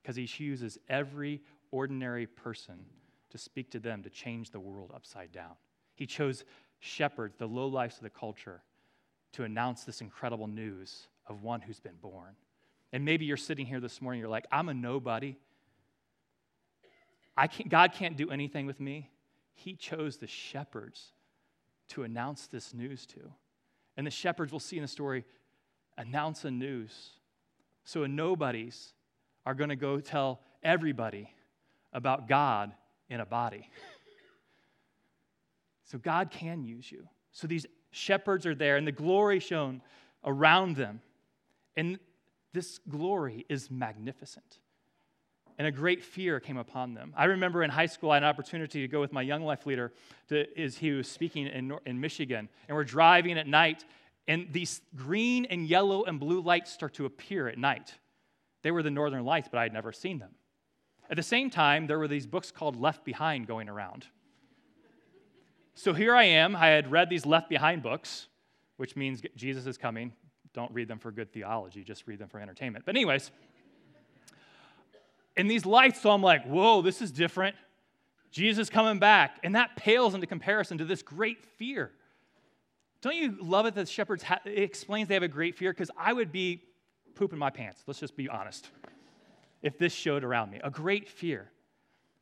because 0.01 0.15
he 0.15 0.25
chooses 0.25 0.77
every 0.89 1.41
ordinary 1.71 2.25
person 2.25 2.85
to 3.29 3.37
speak 3.37 3.71
to 3.71 3.79
them 3.79 4.03
to 4.03 4.09
change 4.09 4.49
the 4.49 4.59
world 4.59 4.91
upside 4.93 5.31
down. 5.31 5.53
He 5.95 6.05
chose 6.05 6.43
shepherds, 6.79 7.35
the 7.37 7.47
lowlifes 7.47 7.97
of 7.97 8.03
the 8.03 8.09
culture, 8.09 8.61
to 9.33 9.43
announce 9.43 9.83
this 9.83 10.01
incredible 10.01 10.47
news 10.47 11.07
of 11.27 11.43
one 11.43 11.61
who's 11.61 11.79
been 11.79 11.95
born. 12.01 12.35
And 12.91 13.05
maybe 13.05 13.25
you're 13.25 13.37
sitting 13.37 13.65
here 13.65 13.79
this 13.79 14.01
morning, 14.01 14.19
you're 14.19 14.29
like, 14.29 14.47
I'm 14.51 14.67
a 14.67 14.73
nobody. 14.73 15.37
I 17.41 17.47
can't, 17.47 17.69
God 17.69 17.93
can't 17.93 18.15
do 18.15 18.29
anything 18.29 18.67
with 18.67 18.79
me. 18.79 19.09
He 19.55 19.73
chose 19.73 20.17
the 20.17 20.27
shepherds 20.27 21.11
to 21.87 22.03
announce 22.03 22.45
this 22.45 22.71
news 22.71 23.07
to. 23.07 23.31
And 23.97 24.05
the 24.05 24.11
shepherds, 24.11 24.51
we'll 24.51 24.59
see 24.59 24.75
in 24.75 24.83
the 24.83 24.87
story, 24.87 25.25
announce 25.97 26.43
the 26.43 26.51
news. 26.51 26.93
So 27.83 28.05
nobodies 28.05 28.93
are 29.43 29.55
going 29.55 29.71
to 29.71 29.75
go 29.75 29.99
tell 29.99 30.41
everybody 30.61 31.33
about 31.93 32.27
God 32.27 32.73
in 33.09 33.19
a 33.19 33.25
body. 33.25 33.71
so 35.85 35.97
God 35.97 36.29
can 36.29 36.63
use 36.63 36.91
you. 36.91 37.07
So 37.31 37.47
these 37.47 37.65
shepherds 37.89 38.45
are 38.45 38.53
there, 38.53 38.77
and 38.77 38.85
the 38.85 38.91
glory 38.91 39.39
shone 39.39 39.81
around 40.23 40.75
them. 40.75 41.01
And 41.75 41.97
this 42.53 42.79
glory 42.87 43.47
is 43.49 43.71
magnificent 43.71 44.59
and 45.57 45.67
a 45.67 45.71
great 45.71 46.03
fear 46.03 46.39
came 46.39 46.57
upon 46.57 46.93
them. 46.93 47.13
I 47.15 47.25
remember 47.25 47.63
in 47.63 47.69
high 47.69 47.85
school, 47.85 48.11
I 48.11 48.15
had 48.15 48.23
an 48.23 48.29
opportunity 48.29 48.81
to 48.81 48.87
go 48.87 48.99
with 48.99 49.11
my 49.11 49.21
young 49.21 49.43
life 49.43 49.65
leader 49.65 49.91
to, 50.29 50.45
as 50.59 50.77
he 50.77 50.91
was 50.91 51.07
speaking 51.07 51.47
in, 51.47 51.73
in 51.85 51.99
Michigan, 51.99 52.49
and 52.67 52.75
we're 52.75 52.83
driving 52.83 53.37
at 53.37 53.47
night, 53.47 53.83
And 54.27 54.47
these 54.51 54.81
green 54.95 55.45
and 55.45 55.67
yellow 55.67 56.03
and 56.03 56.19
blue 56.19 56.41
lights 56.41 56.71
start 56.71 56.93
to 56.95 57.05
appear 57.05 57.47
at 57.47 57.57
night. 57.57 57.95
They 58.61 58.71
were 58.71 58.83
the 58.83 58.91
northern 58.91 59.25
lights, 59.25 59.49
but 59.51 59.57
I 59.57 59.63
had 59.63 59.73
never 59.73 59.91
seen 59.91 60.19
them. 60.19 60.35
At 61.09 61.17
the 61.17 61.23
same 61.23 61.49
time, 61.49 61.87
there 61.87 61.99
were 61.99 62.07
these 62.07 62.27
books 62.27 62.51
called 62.51 62.79
Left 62.79 63.03
Behind 63.03 63.47
going 63.47 63.67
around. 63.67 64.05
So 65.73 65.93
here 65.93 66.15
I 66.15 66.23
am. 66.23 66.55
I 66.55 66.67
had 66.67 66.91
read 66.91 67.09
these 67.09 67.25
Left 67.25 67.49
Behind 67.49 67.81
books, 67.81 68.27
which 68.77 68.95
means 68.95 69.21
Jesus 69.35 69.65
is 69.65 69.77
coming. 69.77 70.13
Don't 70.53 70.71
read 70.71 70.87
them 70.87 70.99
for 70.99 71.11
good 71.11 71.31
theology, 71.31 71.83
just 71.83 72.07
read 72.07 72.19
them 72.19 72.27
for 72.29 72.39
entertainment. 72.39 72.85
But, 72.85 72.95
anyways, 72.95 73.31
and 75.37 75.49
these 75.49 75.65
lights, 75.65 76.01
so 76.01 76.11
I'm 76.11 76.21
like, 76.21 76.45
whoa, 76.45 76.81
this 76.81 77.01
is 77.01 77.11
different. 77.11 77.55
Jesus 78.31 78.69
coming 78.69 78.99
back. 78.99 79.39
And 79.43 79.55
that 79.55 79.75
pales 79.75 80.13
into 80.13 80.27
comparison 80.27 80.77
to 80.79 80.85
this 80.85 81.01
great 81.01 81.45
fear. 81.57 81.91
Don't 83.01 83.15
you 83.15 83.37
love 83.41 83.65
it 83.65 83.75
that 83.75 83.89
shepherds 83.89 84.23
ha- 84.23 84.39
it 84.45 84.59
explains 84.59 85.07
they 85.07 85.15
have 85.15 85.23
a 85.23 85.27
great 85.27 85.55
fear? 85.55 85.71
Because 85.73 85.91
I 85.97 86.13
would 86.13 86.31
be 86.31 86.61
pooping 87.15 87.39
my 87.39 87.49
pants. 87.49 87.83
Let's 87.87 87.99
just 87.99 88.15
be 88.15 88.29
honest. 88.29 88.69
If 89.61 89.77
this 89.77 89.93
showed 89.93 90.23
around 90.23 90.51
me, 90.51 90.59
a 90.63 90.69
great 90.69 91.07
fear. 91.07 91.51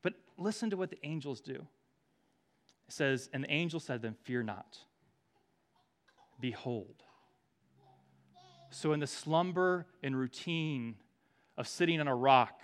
But 0.01 0.13
listen 0.37 0.69
to 0.69 0.77
what 0.77 0.89
the 0.89 0.99
angels 1.03 1.41
do. 1.41 1.53
It 2.87 2.93
says, 2.93 3.29
And 3.33 3.43
the 3.43 3.51
angel 3.51 3.79
said 3.79 4.01
to 4.01 4.07
them, 4.07 4.15
Fear 4.23 4.43
not. 4.43 4.77
Behold. 6.39 7.03
So, 8.71 8.93
in 8.93 8.99
the 8.99 9.07
slumber 9.07 9.87
and 10.03 10.15
routine 10.15 10.95
of 11.57 11.67
sitting 11.67 11.99
on 11.99 12.07
a 12.07 12.15
rock, 12.15 12.61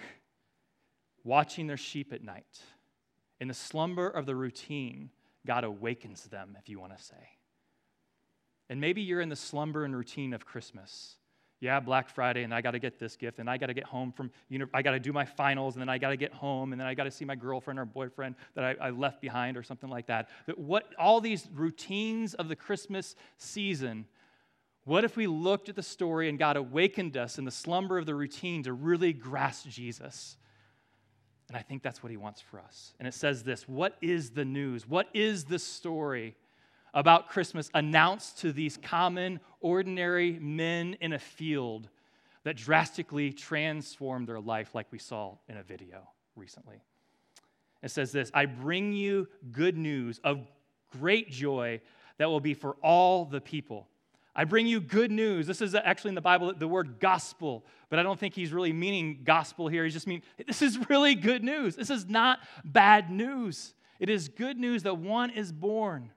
watching 1.26 1.68
their 1.68 1.76
sheep 1.76 2.14
at 2.14 2.24
night, 2.24 2.62
in 3.42 3.50
the 3.50 3.54
slumber 3.54 4.08
of 4.08 4.26
the 4.26 4.36
routine, 4.36 5.10
God 5.46 5.66
awakens 5.66 6.24
them, 6.24 6.56
if 6.58 6.70
you 6.70 6.80
want 6.80 6.98
to 6.98 7.04
say. 7.04 7.16
And 8.70 8.80
maybe 8.80 9.02
you're 9.02 9.20
in 9.20 9.30
the 9.30 9.36
slumber 9.36 9.84
and 9.84 9.94
routine 9.94 10.34
of 10.34 10.46
Christmas. 10.46 11.18
Yeah, 11.60 11.80
Black 11.80 12.10
Friday, 12.10 12.44
and 12.44 12.54
I 12.54 12.62
got 12.62 12.72
to 12.72 12.80
get 12.80 13.00
this 13.00 13.16
gift, 13.16 13.40
and 13.40 13.50
I 13.50 13.58
got 13.58 13.68
to 13.68 13.74
get 13.74 13.86
home 13.86 14.12
from, 14.12 14.30
you 14.50 14.60
know, 14.60 14.66
I 14.74 14.82
got 14.82 14.92
to 14.92 15.00
do 15.00 15.12
my 15.12 15.26
finals, 15.26 15.76
and 15.76 15.82
then 15.82 15.90
I 15.90 15.98
got 15.98 16.10
to 16.10 16.18
get 16.18 16.34
home, 16.34 16.74
and 16.74 16.80
then 16.80 16.88
I 16.88 16.94
got 16.94 17.06
to 17.06 17.12
see 17.12 17.26
my 17.26 17.36
girlfriend 17.36 17.80
or 17.80 17.86
boyfriend 17.86 18.36
that 18.56 18.64
I, 18.64 18.88
I 18.88 18.90
left 18.92 19.22
behind, 19.22 19.58
or 19.58 19.64
something 19.64 19.90
like 19.90 20.08
that. 20.08 20.30
But 20.46 20.58
what 20.58 20.94
all 21.00 21.22
these 21.22 21.48
routines 21.54 22.34
of 22.34 22.50
the 22.50 22.56
Christmas 22.56 23.16
season, 23.38 24.06
what 24.84 25.04
if 25.04 25.16
we 25.16 25.28
looked 25.28 25.70
at 25.70 25.76
the 25.76 25.84
story 25.84 26.30
and 26.30 26.38
God 26.38 26.58
awakened 26.58 27.18
us 27.18 27.38
in 27.38 27.46
the 27.46 27.52
slumber 27.52 27.98
of 27.98 28.06
the 28.06 28.16
routine 28.16 28.64
to 28.64 28.74
really 28.74 29.14
grasp 29.14 29.68
Jesus? 29.68 30.38
And 31.48 31.58
I 31.58 31.62
think 31.62 31.84
that's 31.84 32.02
what 32.02 32.12
he 32.12 32.18
wants 32.18 32.42
for 32.42 32.60
us. 32.60 32.94
And 33.00 33.08
it 33.08 33.14
says 33.14 33.44
this 33.44 33.68
What 33.68 33.98
is 34.02 34.32
the 34.32 34.46
news? 34.46 34.88
What 34.88 35.08
is 35.14 35.46
the 35.46 35.60
story 35.60 36.36
about 36.94 37.30
Christmas 37.30 37.70
announced 37.74 38.40
to 38.40 38.52
these 38.52 38.78
common, 38.78 39.40
ordinary 39.60 40.40
men 40.40 40.96
in 41.02 41.14
a 41.14 41.20
field 41.20 41.90
that 42.44 42.56
drastically 42.56 43.34
transformed 43.34 44.28
their 44.28 44.40
life, 44.40 44.74
like 44.74 44.88
we 44.92 45.00
saw 45.00 45.36
in 45.48 45.58
a 45.58 45.64
video 45.64 46.08
recently? 46.36 46.82
It 47.84 47.92
says 47.92 48.12
this 48.12 48.32
I 48.34 48.46
bring 48.46 48.94
you 48.94 49.28
good 49.52 49.78
news 49.78 50.20
of 50.24 50.48
great 51.00 51.30
joy 51.30 51.82
that 52.18 52.28
will 52.30 52.40
be 52.40 52.54
for 52.54 52.76
all 52.82 53.26
the 53.26 53.42
people. 53.42 53.88
I 54.36 54.44
bring 54.44 54.68
you 54.68 54.82
good 54.82 55.12
news. 55.12 55.48
This 55.48 55.62
is 55.62 55.74
actually 55.76 56.10
in 56.10 56.16
the 56.16 56.22
Bible 56.22 56.54
the 56.54 56.68
word 56.68 57.00
gospel, 57.00 57.66
but 57.90 58.00
I 58.00 58.04
don't 58.04 58.20
think 58.20 58.34
he's 58.34 58.52
really 58.52 58.74
meaning 58.74 59.22
gospel 59.24 59.68
here. 59.70 59.86
He's 59.86 59.94
just 59.94 60.08
meaning 60.08 60.24
this 60.46 60.62
is 60.62 60.90
really 60.90 61.16
good 61.16 61.44
news. 61.44 61.76
This 61.76 61.90
is 61.90 62.08
not 62.08 62.40
bad 62.66 63.10
news. 63.10 63.74
It 64.00 64.10
is 64.10 64.28
good 64.28 64.58
news 64.58 64.84
that 64.84 64.98
one 64.98 65.30
is 65.30 65.54
born. 65.54 66.12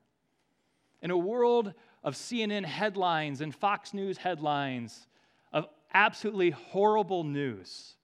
In 1.00 1.12
a 1.12 1.16
world 1.16 1.75
of 2.02 2.14
CNN 2.14 2.64
headlines 2.64 3.40
and 3.40 3.54
Fox 3.54 3.94
News 3.94 4.18
headlines 4.18 5.06
of 5.52 5.66
absolutely 5.94 6.50
horrible 6.50 7.22
news. 7.22 7.94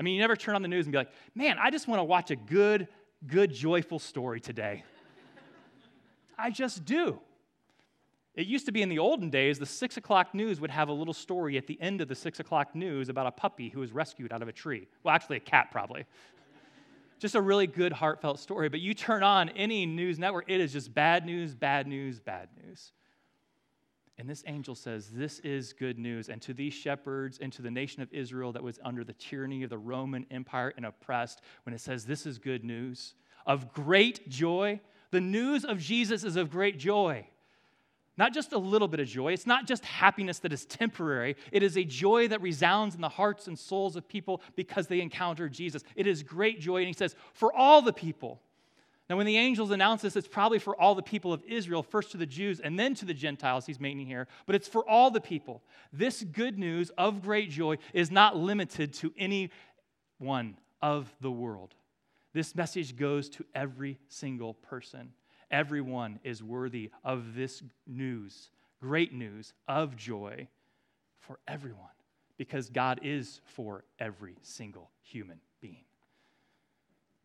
I 0.00 0.02
mean, 0.02 0.14
you 0.14 0.20
never 0.20 0.34
turn 0.34 0.56
on 0.56 0.62
the 0.62 0.68
news 0.68 0.86
and 0.86 0.92
be 0.92 0.98
like, 0.98 1.12
man, 1.36 1.58
I 1.60 1.70
just 1.70 1.86
want 1.86 2.00
to 2.00 2.04
watch 2.04 2.32
a 2.32 2.36
good, 2.36 2.88
good, 3.24 3.54
joyful 3.54 4.00
story 4.00 4.40
today. 4.40 4.82
I 6.38 6.50
just 6.50 6.84
do. 6.84 7.20
It 8.34 8.46
used 8.46 8.66
to 8.66 8.72
be 8.72 8.82
in 8.82 8.88
the 8.88 8.98
olden 8.98 9.30
days, 9.30 9.58
the 9.58 9.66
six 9.66 9.96
o'clock 9.96 10.34
news 10.34 10.60
would 10.60 10.70
have 10.70 10.88
a 10.88 10.92
little 10.92 11.14
story 11.14 11.56
at 11.56 11.68
the 11.68 11.80
end 11.80 12.00
of 12.00 12.08
the 12.08 12.16
six 12.16 12.40
o'clock 12.40 12.74
news 12.74 13.08
about 13.08 13.26
a 13.26 13.30
puppy 13.30 13.68
who 13.68 13.80
was 13.80 13.92
rescued 13.92 14.32
out 14.32 14.42
of 14.42 14.48
a 14.48 14.52
tree. 14.52 14.88
Well, 15.04 15.14
actually, 15.14 15.36
a 15.36 15.40
cat, 15.40 15.68
probably. 15.70 16.04
Just 17.20 17.36
a 17.36 17.40
really 17.40 17.68
good, 17.68 17.92
heartfelt 17.92 18.40
story. 18.40 18.68
But 18.68 18.80
you 18.80 18.92
turn 18.92 19.22
on 19.22 19.50
any 19.50 19.86
news 19.86 20.18
network, 20.18 20.46
it 20.48 20.60
is 20.60 20.72
just 20.72 20.92
bad 20.92 21.24
news, 21.24 21.54
bad 21.54 21.86
news, 21.86 22.18
bad 22.18 22.48
news. 22.60 22.92
And 24.18 24.28
this 24.28 24.42
angel 24.46 24.74
says, 24.74 25.10
This 25.10 25.38
is 25.38 25.72
good 25.72 25.98
news. 25.98 26.28
And 26.28 26.42
to 26.42 26.52
these 26.52 26.74
shepherds 26.74 27.38
and 27.40 27.52
to 27.52 27.62
the 27.62 27.70
nation 27.70 28.02
of 28.02 28.12
Israel 28.12 28.52
that 28.52 28.62
was 28.62 28.80
under 28.84 29.04
the 29.04 29.12
tyranny 29.12 29.62
of 29.62 29.70
the 29.70 29.78
Roman 29.78 30.26
Empire 30.30 30.74
and 30.76 30.84
oppressed, 30.84 31.40
when 31.62 31.72
it 31.72 31.80
says, 31.80 32.04
This 32.04 32.26
is 32.26 32.38
good 32.38 32.64
news 32.64 33.14
of 33.46 33.72
great 33.72 34.28
joy, 34.28 34.80
the 35.10 35.20
news 35.20 35.64
of 35.64 35.78
Jesus 35.78 36.24
is 36.24 36.36
of 36.36 36.50
great 36.50 36.78
joy. 36.78 37.26
Not 38.16 38.32
just 38.32 38.52
a 38.52 38.58
little 38.58 38.86
bit 38.86 39.00
of 39.00 39.08
joy. 39.08 39.32
It's 39.32 39.46
not 39.46 39.66
just 39.66 39.84
happiness 39.84 40.38
that 40.40 40.52
is 40.52 40.64
temporary. 40.66 41.36
It 41.50 41.62
is 41.62 41.76
a 41.76 41.84
joy 41.84 42.28
that 42.28 42.40
resounds 42.40 42.94
in 42.94 43.00
the 43.00 43.08
hearts 43.08 43.48
and 43.48 43.58
souls 43.58 43.96
of 43.96 44.08
people 44.08 44.40
because 44.54 44.86
they 44.86 45.00
encounter 45.00 45.48
Jesus. 45.48 45.82
It 45.96 46.06
is 46.06 46.22
great 46.22 46.60
joy. 46.60 46.78
And 46.78 46.86
he 46.86 46.92
says, 46.92 47.16
for 47.32 47.52
all 47.52 47.82
the 47.82 47.92
people. 47.92 48.40
Now, 49.10 49.16
when 49.16 49.26
the 49.26 49.36
angels 49.36 49.70
announce 49.70 50.00
this, 50.00 50.16
it's 50.16 50.28
probably 50.28 50.58
for 50.58 50.80
all 50.80 50.94
the 50.94 51.02
people 51.02 51.32
of 51.32 51.42
Israel, 51.44 51.82
first 51.82 52.12
to 52.12 52.16
the 52.16 52.24
Jews 52.24 52.60
and 52.60 52.78
then 52.78 52.94
to 52.94 53.04
the 53.04 53.12
Gentiles, 53.12 53.66
he's 53.66 53.80
making 53.80 54.06
here, 54.06 54.28
but 54.46 54.54
it's 54.54 54.68
for 54.68 54.88
all 54.88 55.10
the 55.10 55.20
people. 55.20 55.62
This 55.92 56.22
good 56.22 56.58
news 56.58 56.90
of 56.96 57.20
great 57.20 57.50
joy 57.50 57.76
is 57.92 58.10
not 58.10 58.36
limited 58.36 58.94
to 58.94 59.12
any 59.18 59.50
one 60.18 60.56
of 60.80 61.14
the 61.20 61.30
world. 61.30 61.74
This 62.32 62.54
message 62.54 62.96
goes 62.96 63.28
to 63.30 63.44
every 63.54 63.98
single 64.08 64.54
person. 64.54 65.12
Everyone 65.54 66.18
is 66.24 66.42
worthy 66.42 66.90
of 67.04 67.36
this 67.36 67.62
news, 67.86 68.50
great 68.80 69.12
news 69.12 69.52
of 69.68 69.94
joy 69.94 70.48
for 71.20 71.38
everyone, 71.46 71.94
because 72.36 72.70
God 72.70 72.98
is 73.04 73.40
for 73.44 73.84
every 74.00 74.34
single 74.42 74.90
human 75.00 75.38
being. 75.60 75.84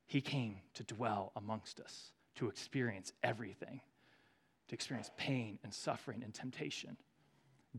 He 0.05 0.21
came 0.21 0.57
to 0.75 0.83
dwell 0.83 1.31
amongst 1.36 1.79
us, 1.79 2.12
to 2.36 2.50
experience 2.50 3.13
everything, 3.24 3.81
to 4.67 4.75
experience 4.75 5.09
pain 5.17 5.57
and 5.63 5.74
suffering 5.74 6.21
and 6.24 6.31
temptation. 6.31 6.98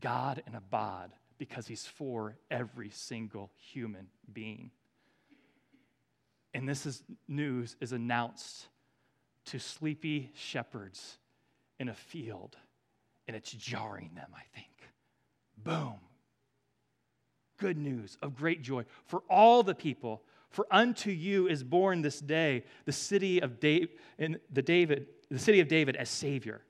God 0.01 0.43
and 0.47 0.57
abide 0.57 1.11
because 1.39 1.69
He's 1.69 1.87
for 1.87 2.35
every 2.51 2.91
single 2.91 3.53
human 3.55 4.09
being. 4.33 4.73
And 6.55 6.69
this 6.69 6.87
is, 6.87 7.05
news 7.29 7.77
is 7.81 7.93
announced 7.93 8.67
to 9.47 9.59
sleepy 9.59 10.31
shepherds 10.35 11.19
in 11.79 11.89
a 11.89 11.95
field, 11.95 12.57
and 13.27 13.37
it's 13.37 13.51
jarring 13.51 14.11
them, 14.15 14.31
I 14.35 14.43
think. 14.55 14.69
Boom. 15.57 15.95
Good 17.59 17.79
news 17.79 18.17
of 18.23 18.35
great 18.35 18.63
joy 18.63 18.85
for 19.07 19.23
all 19.29 19.63
the 19.63 19.75
people. 19.75 20.23
For 20.51 20.67
unto 20.71 21.11
you 21.11 21.47
is 21.47 21.63
born 21.63 22.03
this 22.03 22.21
day 22.21 22.65
the 22.85 22.93
city 22.93 23.41
of 23.41 23.61
David, 23.61 23.91
in 24.19 24.39
the 24.53 24.63
David, 24.63 25.07
the 25.31 25.39
city 25.39 25.61
of 25.61 25.69
David 25.69 25.97
as 25.97 26.09
Savior. 26.09 26.63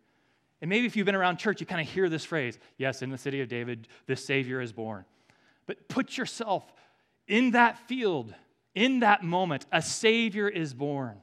And 0.60 0.68
maybe 0.68 0.86
if 0.86 0.96
you've 0.96 1.06
been 1.06 1.14
around 1.14 1.38
church, 1.38 1.60
you 1.60 1.66
kind 1.66 1.80
of 1.80 1.92
hear 1.92 2.08
this 2.08 2.24
phrase 2.24 2.58
yes, 2.76 3.02
in 3.02 3.10
the 3.10 3.18
city 3.18 3.40
of 3.40 3.48
David, 3.48 3.88
this 4.06 4.24
Savior 4.24 4.60
is 4.60 4.72
born. 4.72 5.04
But 5.66 5.88
put 5.88 6.18
yourself 6.18 6.72
in 7.26 7.52
that 7.52 7.78
field, 7.88 8.34
in 8.74 9.00
that 9.00 9.22
moment, 9.22 9.66
a 9.72 9.80
Savior 9.80 10.48
is 10.48 10.74
born 10.74 11.22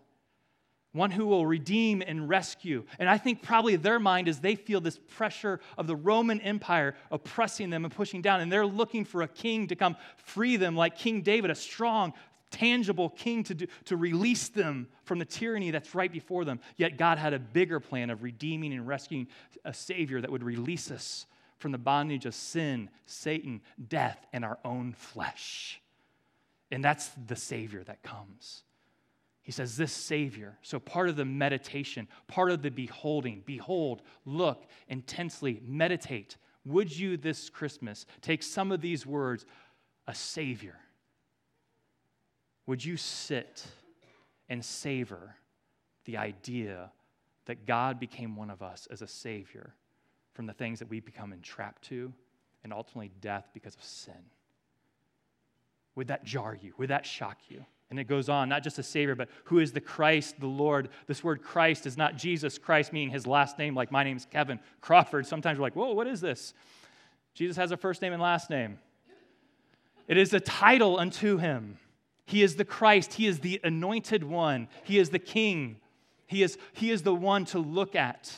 one 0.97 1.11
who 1.11 1.25
will 1.27 1.45
redeem 1.45 2.01
and 2.05 2.27
rescue. 2.27 2.83
And 2.99 3.09
I 3.09 3.17
think 3.17 3.41
probably 3.41 3.75
their 3.75 3.99
mind 3.99 4.27
is 4.27 4.39
they 4.39 4.55
feel 4.55 4.81
this 4.81 4.99
pressure 5.15 5.59
of 5.77 5.87
the 5.87 5.95
Roman 5.95 6.41
Empire 6.41 6.95
oppressing 7.11 7.69
them 7.69 7.85
and 7.85 7.93
pushing 7.93 8.21
down, 8.21 8.41
and 8.41 8.51
they're 8.51 8.65
looking 8.65 9.05
for 9.05 9.21
a 9.21 9.27
king 9.27 9.67
to 9.67 9.75
come 9.75 9.95
free 10.17 10.57
them, 10.57 10.75
like 10.75 10.97
King 10.97 11.21
David, 11.21 11.51
a 11.51 11.55
strong, 11.55 12.13
tangible 12.49 13.09
king 13.09 13.43
to, 13.43 13.53
do, 13.53 13.67
to 13.85 13.97
release 13.97 14.49
them 14.49 14.87
from 15.03 15.19
the 15.19 15.25
tyranny 15.25 15.71
that's 15.71 15.93
right 15.93 16.11
before 16.11 16.45
them. 16.45 16.59
Yet 16.75 16.97
God 16.97 17.17
had 17.17 17.33
a 17.33 17.39
bigger 17.39 17.79
plan 17.79 18.09
of 18.09 18.23
redeeming 18.23 18.73
and 18.73 18.87
rescuing 18.87 19.27
a 19.65 19.73
Savior 19.73 20.21
that 20.21 20.31
would 20.31 20.43
release 20.43 20.91
us 20.91 21.25
from 21.59 21.71
the 21.71 21.77
bondage 21.77 22.25
of 22.25 22.35
sin, 22.35 22.89
Satan, 23.05 23.61
death, 23.89 24.25
and 24.31 24.45
our 24.45 24.59
own 24.63 24.93
flesh. 24.93 25.81
And 26.71 26.83
that's 26.83 27.09
the 27.27 27.35
Savior 27.35 27.83
that 27.85 28.03
comes. 28.03 28.63
He 29.47 29.53
says, 29.53 29.77
This 29.77 29.93
Savior. 29.93 30.59
So, 30.61 30.77
part 30.77 31.07
of 31.07 31.15
the 31.15 31.23
meditation, 31.23 32.09
part 32.27 32.51
of 32.51 32.61
the 32.61 32.69
beholding, 32.69 33.43
behold, 33.45 34.01
look, 34.25 34.65
intensely 34.89 35.61
meditate. 35.65 36.35
Would 36.65 36.95
you 36.95 37.15
this 37.15 37.49
Christmas 37.49 38.05
take 38.19 38.43
some 38.43 38.73
of 38.73 38.81
these 38.81 39.05
words, 39.05 39.45
a 40.05 40.13
Savior? 40.13 40.75
Would 42.65 42.83
you 42.83 42.97
sit 42.97 43.65
and 44.49 44.63
savor 44.63 45.37
the 46.03 46.17
idea 46.17 46.91
that 47.45 47.65
God 47.65 48.01
became 48.01 48.35
one 48.35 48.49
of 48.49 48.61
us 48.61 48.85
as 48.91 49.01
a 49.01 49.07
Savior 49.07 49.73
from 50.33 50.45
the 50.45 50.53
things 50.53 50.79
that 50.79 50.89
we 50.89 50.99
become 50.99 51.31
entrapped 51.31 51.83
to 51.83 52.13
and 52.65 52.73
ultimately 52.73 53.11
death 53.21 53.47
because 53.53 53.75
of 53.75 53.83
sin. 53.83 54.25
Would 55.95 56.09
that 56.09 56.25
jar 56.25 56.53
you? 56.53 56.73
Would 56.77 56.89
that 56.89 57.05
shock 57.05 57.37
you? 57.47 57.65
And 57.89 57.99
it 57.99 58.05
goes 58.05 58.27
on, 58.27 58.49
not 58.49 58.63
just 58.63 58.79
a 58.79 58.83
Savior, 58.83 59.15
but 59.15 59.29
who 59.45 59.59
is 59.59 59.71
the 59.71 59.79
Christ, 59.79 60.39
the 60.39 60.47
Lord. 60.47 60.89
This 61.07 61.23
word 61.23 61.41
Christ 61.41 61.85
is 61.85 61.97
not 61.97 62.17
Jesus 62.17 62.57
Christ, 62.57 62.91
meaning 62.91 63.11
his 63.11 63.25
last 63.25 63.57
name, 63.57 63.75
like 63.75 63.91
my 63.91 64.03
name's 64.03 64.25
Kevin 64.25 64.59
Crawford. 64.81 65.25
Sometimes 65.25 65.57
we're 65.57 65.63
like, 65.63 65.75
whoa, 65.75 65.93
what 65.93 66.07
is 66.07 66.19
this? 66.19 66.53
Jesus 67.33 67.55
has 67.55 67.71
a 67.71 67.77
first 67.77 68.01
name 68.01 68.13
and 68.13 68.21
last 68.21 68.49
name. 68.49 68.79
It 70.07 70.17
is 70.17 70.33
a 70.33 70.39
title 70.39 70.99
unto 70.99 71.37
him. 71.37 71.77
He 72.25 72.43
is 72.43 72.55
the 72.57 72.65
Christ, 72.65 73.13
he 73.13 73.25
is 73.25 73.39
the 73.39 73.61
anointed 73.63 74.21
one, 74.21 74.67
he 74.83 74.99
is 74.99 75.11
the 75.11 75.19
King, 75.19 75.77
he 76.25 76.43
is, 76.43 76.57
he 76.73 76.91
is 76.91 77.03
the 77.03 77.15
one 77.15 77.45
to 77.45 77.59
look 77.59 77.95
at. 77.95 78.35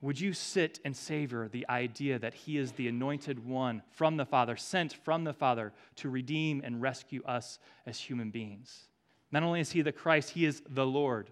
Would 0.00 0.20
you 0.20 0.32
sit 0.32 0.78
and 0.84 0.96
savor 0.96 1.48
the 1.48 1.66
idea 1.68 2.18
that 2.18 2.34
He 2.34 2.56
is 2.56 2.72
the 2.72 2.88
anointed 2.88 3.44
one 3.44 3.82
from 3.90 4.16
the 4.16 4.24
Father, 4.24 4.56
sent 4.56 4.92
from 4.92 5.24
the 5.24 5.32
Father 5.32 5.72
to 5.96 6.08
redeem 6.08 6.62
and 6.64 6.80
rescue 6.80 7.22
us 7.24 7.58
as 7.84 7.98
human 7.98 8.30
beings? 8.30 8.88
Not 9.32 9.42
only 9.42 9.60
is 9.60 9.72
He 9.72 9.82
the 9.82 9.92
Christ, 9.92 10.30
He 10.30 10.44
is 10.44 10.62
the 10.68 10.86
Lord. 10.86 11.30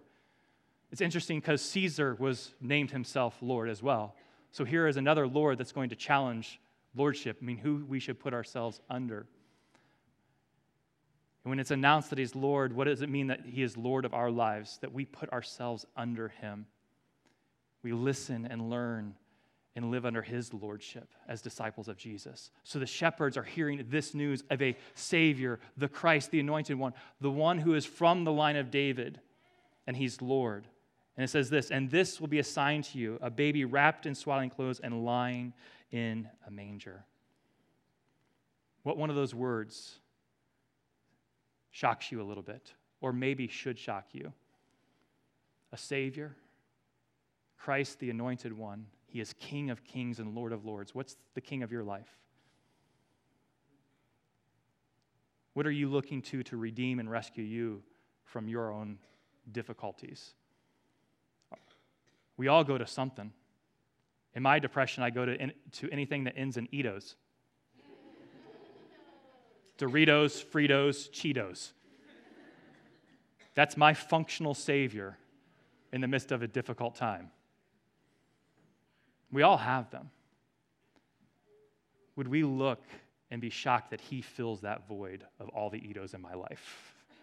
It's 0.90 1.00
interesting 1.00 1.38
because 1.40 1.62
Caesar 1.62 2.16
was 2.18 2.54
named 2.60 2.90
himself 2.90 3.36
Lord 3.40 3.68
as 3.68 3.82
well. 3.82 4.14
So 4.50 4.64
here 4.64 4.86
is 4.86 4.96
another 4.96 5.26
Lord 5.26 5.58
that's 5.58 5.72
going 5.72 5.90
to 5.90 5.96
challenge 5.96 6.60
lordship, 6.94 7.38
I 7.40 7.44
mean, 7.44 7.58
who 7.58 7.84
we 7.86 8.00
should 8.00 8.18
put 8.18 8.32
ourselves 8.32 8.80
under. 8.88 9.26
And 11.44 11.50
when 11.50 11.60
it's 11.60 11.70
announced 11.70 12.10
that 12.10 12.18
He's 12.18 12.34
Lord, 12.34 12.72
what 12.72 12.84
does 12.84 13.02
it 13.02 13.08
mean 13.08 13.28
that 13.28 13.40
He 13.46 13.62
is 13.62 13.76
Lord 13.76 14.04
of 14.04 14.14
our 14.14 14.30
lives? 14.30 14.78
That 14.80 14.92
we 14.92 15.04
put 15.04 15.30
ourselves 15.32 15.86
under 15.96 16.28
Him. 16.28 16.66
We 17.86 17.92
listen 17.92 18.48
and 18.50 18.68
learn 18.68 19.14
and 19.76 19.92
live 19.92 20.04
under 20.04 20.20
his 20.20 20.52
lordship 20.52 21.08
as 21.28 21.40
disciples 21.40 21.86
of 21.86 21.96
Jesus. 21.96 22.50
So 22.64 22.80
the 22.80 22.86
shepherds 22.86 23.36
are 23.36 23.44
hearing 23.44 23.86
this 23.88 24.12
news 24.12 24.42
of 24.50 24.60
a 24.60 24.76
Savior, 24.96 25.60
the 25.76 25.86
Christ, 25.86 26.32
the 26.32 26.40
anointed 26.40 26.76
one, 26.76 26.94
the 27.20 27.30
one 27.30 27.58
who 27.58 27.74
is 27.74 27.86
from 27.86 28.24
the 28.24 28.32
line 28.32 28.56
of 28.56 28.72
David, 28.72 29.20
and 29.86 29.96
he's 29.96 30.20
Lord. 30.20 30.66
And 31.16 31.22
it 31.22 31.28
says 31.28 31.48
this, 31.48 31.70
and 31.70 31.88
this 31.88 32.20
will 32.20 32.26
be 32.26 32.40
a 32.40 32.44
sign 32.44 32.82
to 32.82 32.98
you 32.98 33.20
a 33.22 33.30
baby 33.30 33.64
wrapped 33.64 34.04
in 34.04 34.16
swaddling 34.16 34.50
clothes 34.50 34.80
and 34.80 35.04
lying 35.04 35.52
in 35.92 36.28
a 36.44 36.50
manger. 36.50 37.04
What 38.82 38.96
one 38.96 39.10
of 39.10 39.16
those 39.16 39.32
words 39.32 40.00
shocks 41.70 42.10
you 42.10 42.20
a 42.20 42.24
little 42.24 42.42
bit, 42.42 42.72
or 43.00 43.12
maybe 43.12 43.46
should 43.46 43.78
shock 43.78 44.06
you? 44.10 44.32
A 45.70 45.76
Savior 45.76 46.34
Christ, 47.66 47.98
the 47.98 48.10
anointed 48.10 48.56
one, 48.56 48.86
he 49.08 49.18
is 49.18 49.32
King 49.32 49.70
of 49.70 49.82
kings 49.82 50.20
and 50.20 50.36
Lord 50.36 50.52
of 50.52 50.64
lords. 50.64 50.94
What's 50.94 51.16
the 51.34 51.40
king 51.40 51.64
of 51.64 51.72
your 51.72 51.82
life? 51.82 52.16
What 55.54 55.66
are 55.66 55.72
you 55.72 55.88
looking 55.88 56.22
to 56.22 56.44
to 56.44 56.56
redeem 56.56 57.00
and 57.00 57.10
rescue 57.10 57.42
you 57.42 57.82
from 58.22 58.48
your 58.48 58.70
own 58.70 58.98
difficulties? 59.50 60.34
We 62.36 62.46
all 62.46 62.62
go 62.62 62.78
to 62.78 62.86
something. 62.86 63.32
In 64.36 64.44
my 64.44 64.60
depression, 64.60 65.02
I 65.02 65.10
go 65.10 65.26
to, 65.26 65.34
in, 65.34 65.52
to 65.72 65.90
anything 65.90 66.22
that 66.22 66.34
ends 66.36 66.56
in 66.56 66.68
Edos. 66.68 67.16
Doritos, 69.76 70.44
Fritos, 70.44 71.10
Cheetos. 71.10 71.72
That's 73.56 73.76
my 73.76 73.92
functional 73.92 74.54
savior 74.54 75.18
in 75.92 76.00
the 76.00 76.06
midst 76.06 76.30
of 76.30 76.42
a 76.42 76.46
difficult 76.46 76.94
time. 76.94 77.32
We 79.32 79.42
all 79.42 79.56
have 79.56 79.90
them. 79.90 80.10
Would 82.16 82.28
we 82.28 82.44
look 82.44 82.82
and 83.30 83.40
be 83.40 83.50
shocked 83.50 83.90
that 83.90 84.00
He 84.00 84.22
fills 84.22 84.62
that 84.62 84.88
void 84.88 85.24
of 85.38 85.48
all 85.50 85.70
the 85.70 85.78
Edos 85.78 86.14
in 86.14 86.20
my 86.20 86.34
life? 86.34 86.94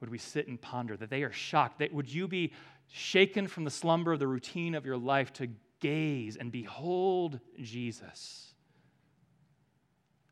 Would 0.00 0.10
we 0.10 0.18
sit 0.18 0.48
and 0.48 0.60
ponder 0.60 0.96
that 0.96 1.10
they 1.10 1.22
are 1.22 1.32
shocked? 1.32 1.78
That 1.78 1.92
would 1.92 2.12
you 2.12 2.28
be 2.28 2.52
shaken 2.92 3.46
from 3.46 3.64
the 3.64 3.70
slumber 3.70 4.12
of 4.12 4.18
the 4.18 4.28
routine 4.28 4.74
of 4.74 4.84
your 4.84 4.98
life 4.98 5.32
to 5.34 5.48
gaze 5.80 6.36
and 6.36 6.52
behold 6.52 7.40
Jesus 7.60 8.52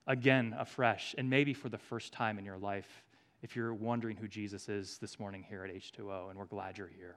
again 0.07 0.55
afresh, 0.59 1.14
and 1.16 1.31
maybe 1.31 1.55
for 1.55 1.68
the 1.68 1.78
first 1.78 2.12
time 2.12 2.38
in 2.38 2.44
your 2.44 2.59
life, 2.59 3.05
if 3.42 3.55
you're 3.55 3.72
wondering 3.72 4.16
who 4.16 4.26
Jesus 4.26 4.68
is 4.68 4.98
this 4.98 5.20
morning 5.20 5.44
here 5.48 5.64
at 5.64 5.72
H2O, 5.72 6.31
and 6.31 6.38
we're 6.38 6.46
glad 6.46 6.76
you're 6.76 6.88
here. 6.88 7.16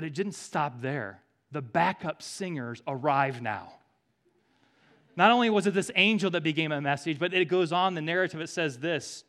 But 0.00 0.06
it 0.06 0.14
didn't 0.14 0.32
stop 0.32 0.80
there. 0.80 1.20
The 1.52 1.60
backup 1.60 2.22
singers 2.22 2.80
arrive 2.88 3.42
now. 3.42 3.74
Not 5.14 5.30
only 5.30 5.50
was 5.50 5.66
it 5.66 5.74
this 5.74 5.90
angel 5.94 6.30
that 6.30 6.42
became 6.42 6.72
a 6.72 6.80
message, 6.80 7.18
but 7.18 7.34
it 7.34 7.48
goes 7.48 7.70
on, 7.70 7.92
the 7.92 8.00
narrative, 8.00 8.40
it 8.40 8.48
says 8.48 8.78
this. 8.78 9.24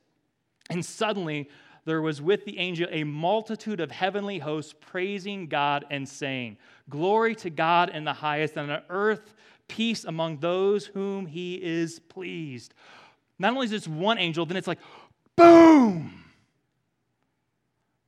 And 0.70 0.86
suddenly 0.86 1.50
there 1.84 2.02
was 2.02 2.22
with 2.22 2.46
the 2.46 2.58
angel 2.58 2.88
a 2.90 3.04
multitude 3.04 3.82
of 3.82 3.92
heavenly 3.92 4.40
hosts 4.40 4.74
praising 4.80 5.48
God 5.48 5.84
and 5.90 6.08
saying, 6.08 6.56
Glory 6.90 7.36
to 7.36 7.50
God 7.50 7.90
in 7.90 8.06
the 8.06 8.14
highest, 8.14 8.56
and 8.56 8.72
on 8.72 8.82
earth 8.88 9.34
peace 9.68 10.06
among 10.06 10.38
those 10.38 10.86
whom 10.86 11.26
he 11.26 11.56
is 11.56 12.00
pleased. 12.00 12.74
Not 13.38 13.52
only 13.52 13.66
is 13.66 13.72
this 13.72 13.90
one 13.90 14.18
angel, 14.18 14.46
then 14.46 14.56
it's 14.56 14.68
like, 14.68 14.80
boom! 15.36 16.24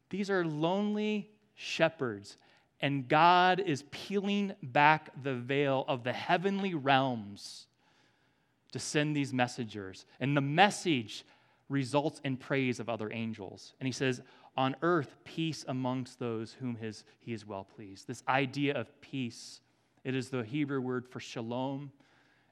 These 0.10 0.30
are 0.30 0.46
lonely 0.46 1.30
shepherds 1.56 2.38
and 2.84 3.08
God 3.08 3.62
is 3.62 3.86
peeling 3.92 4.56
back 4.62 5.10
the 5.24 5.36
veil 5.36 5.86
of 5.88 6.04
the 6.04 6.12
heavenly 6.12 6.74
realms 6.74 7.68
to 8.74 8.80
send 8.80 9.16
these 9.16 9.32
messengers. 9.32 10.06
And 10.20 10.36
the 10.36 10.42
message 10.42 11.24
results 11.70 12.20
in 12.26 12.36
praise 12.36 12.82
of 12.82 12.90
other 12.90 13.10
angels. 13.14 13.74
And 13.80 13.88
he 13.88 13.94
says, 13.94 14.22
On 14.58 14.76
earth, 14.82 15.16
peace 15.24 15.64
amongst 15.70 16.20
those 16.20 16.58
whom 16.60 16.76
his, 16.76 17.06
he 17.22 17.32
is 17.32 17.48
well 17.48 17.64
pleased. 17.64 18.06
This 18.06 18.22
idea 18.28 18.74
of 18.74 19.00
peace, 19.00 19.62
it 20.04 20.14
is 20.14 20.28
the 20.28 20.44
Hebrew 20.44 20.82
word 20.82 21.08
for 21.08 21.22
shalom. 21.22 21.90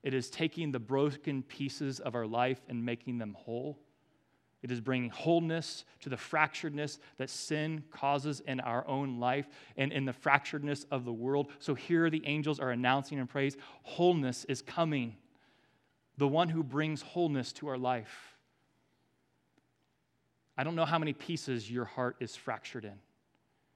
It 0.02 0.13
is 0.13 0.30
taking 0.30 0.72
the 0.72 0.80
broken 0.80 1.44
pieces 1.44 2.00
of 2.00 2.15
our 2.15 2.26
life 2.26 2.62
and 2.70 2.86
making 2.86 3.17
them 3.17 3.36
whole. 3.38 3.78
It 4.62 4.71
is 4.71 4.80
bringing 4.80 5.10
wholeness 5.10 5.86
to 6.02 6.10
the 6.10 6.15
fracturedness 6.15 7.00
that 7.17 7.30
sin 7.30 7.84
causes 7.89 8.41
in 8.41 8.60
our 8.60 8.88
own 8.88 9.19
life 9.19 9.47
and 9.76 9.91
in 9.91 10.06
the 10.06 10.13
fracturedness 10.13 10.86
of 10.91 11.04
the 11.04 11.13
world. 11.13 11.52
So 11.60 11.74
here 11.74 12.10
the 12.10 12.21
angels 12.26 12.60
are 12.60 12.69
announcing 12.69 13.19
and 13.19 13.28
praise 13.28 13.58
wholeness 13.84 14.45
is 14.45 14.62
coming, 14.62 15.15
the 16.17 16.28
one 16.28 16.50
who 16.50 16.63
brings 16.63 17.02
wholeness 17.02 17.52
to 17.54 17.67
our 17.69 17.78
life. 17.78 18.36
I 20.58 20.63
don't 20.63 20.76
know 20.76 20.86
how 20.86 21.00
many 21.00 21.13
pieces 21.13 21.71
your 21.71 21.86
heart 21.86 22.17
is 22.19 22.36
fractured 22.36 22.86
in, 22.86 23.00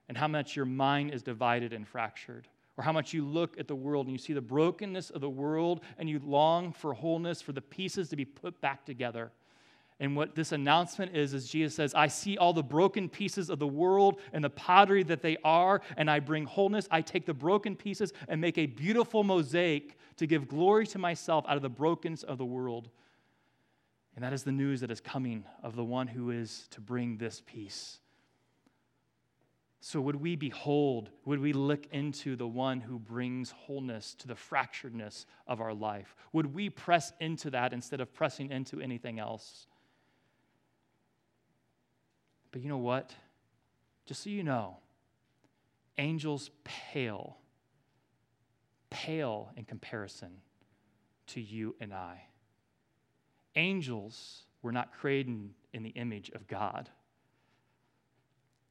and 0.07 0.15
how 0.15 0.27
much 0.27 0.55
your 0.55 0.65
mind 0.65 1.11
is 1.11 1.23
divided 1.23 1.73
and 1.73 1.87
fractured 1.87 2.47
or 2.77 2.83
how 2.83 2.91
much 2.91 3.13
you 3.13 3.25
look 3.25 3.57
at 3.57 3.67
the 3.67 3.75
world 3.75 4.07
and 4.07 4.13
you 4.13 4.17
see 4.17 4.33
the 4.33 4.41
brokenness 4.41 5.09
of 5.09 5.21
the 5.21 5.29
world 5.29 5.81
and 5.97 6.09
you 6.09 6.19
long 6.23 6.73
for 6.73 6.93
wholeness, 6.93 7.41
for 7.41 7.53
the 7.53 7.61
pieces 7.61 8.09
to 8.09 8.15
be 8.15 8.25
put 8.25 8.59
back 8.61 8.85
together. 8.85 9.31
And 9.99 10.15
what 10.15 10.35
this 10.35 10.51
announcement 10.51 11.15
is, 11.15 11.33
is 11.33 11.47
Jesus 11.47 11.73
says, 11.73 11.93
I 11.93 12.07
see 12.07 12.37
all 12.37 12.51
the 12.51 12.61
broken 12.61 13.07
pieces 13.07 13.49
of 13.49 13.59
the 13.59 13.67
world 13.67 14.19
and 14.33 14.43
the 14.43 14.49
pottery 14.49 15.03
that 15.03 15.21
they 15.21 15.37
are, 15.43 15.81
and 15.95 16.11
I 16.11 16.19
bring 16.19 16.45
wholeness. 16.45 16.87
I 16.91 17.01
take 17.01 17.25
the 17.25 17.33
broken 17.33 17.75
pieces 17.77 18.11
and 18.27 18.41
make 18.41 18.57
a 18.57 18.65
beautiful 18.65 19.23
mosaic 19.23 19.97
to 20.17 20.27
give 20.27 20.49
glory 20.49 20.85
to 20.87 20.99
myself 20.99 21.45
out 21.47 21.55
of 21.55 21.61
the 21.61 21.69
brokenness 21.69 22.23
of 22.23 22.37
the 22.37 22.45
world. 22.45 22.89
And 24.15 24.23
that 24.23 24.33
is 24.33 24.43
the 24.43 24.51
news 24.51 24.81
that 24.81 24.91
is 24.91 24.99
coming 24.99 25.45
of 25.63 25.75
the 25.75 25.83
one 25.83 26.07
who 26.07 26.31
is 26.31 26.67
to 26.71 26.81
bring 26.81 27.17
this 27.17 27.41
peace. 27.45 27.99
So, 29.81 30.01
would 30.01 30.15
we 30.15 30.35
behold, 30.35 31.11
would 31.25 31.39
we 31.39 31.53
look 31.53 31.85
into 31.91 32.35
the 32.35 32.47
one 32.47 32.81
who 32.81 32.97
brings 32.97 33.51
wholeness 33.51 34.15
to 34.15 34.27
the 34.27 34.33
fracturedness 34.33 35.25
of 35.45 35.61
our 35.61 35.75
life? 35.75 36.15
Would 36.33 36.55
we 36.55 36.71
press 36.71 37.13
into 37.19 37.51
that 37.51 37.71
instead 37.71 38.01
of 38.01 38.11
pressing 38.11 38.49
into 38.49 38.81
anything 38.81 39.19
else? 39.19 39.67
But 42.55 42.61
you 42.63 42.69
know 42.69 42.77
what? 42.77 43.13
Just 44.05 44.23
so 44.23 44.29
you 44.29 44.41
know, 44.41 44.77
angels 45.97 46.51
pale, 46.63 47.35
pale 48.89 49.51
in 49.57 49.65
comparison 49.65 50.29
to 51.27 51.41
you 51.41 51.75
and 51.81 51.93
I. 51.93 52.21
Angels 53.57 54.43
were 54.61 54.71
not 54.71 54.93
created 54.93 55.49
in 55.73 55.83
the 55.83 55.89
image 55.89 56.31
of 56.33 56.47
God. 56.47 56.89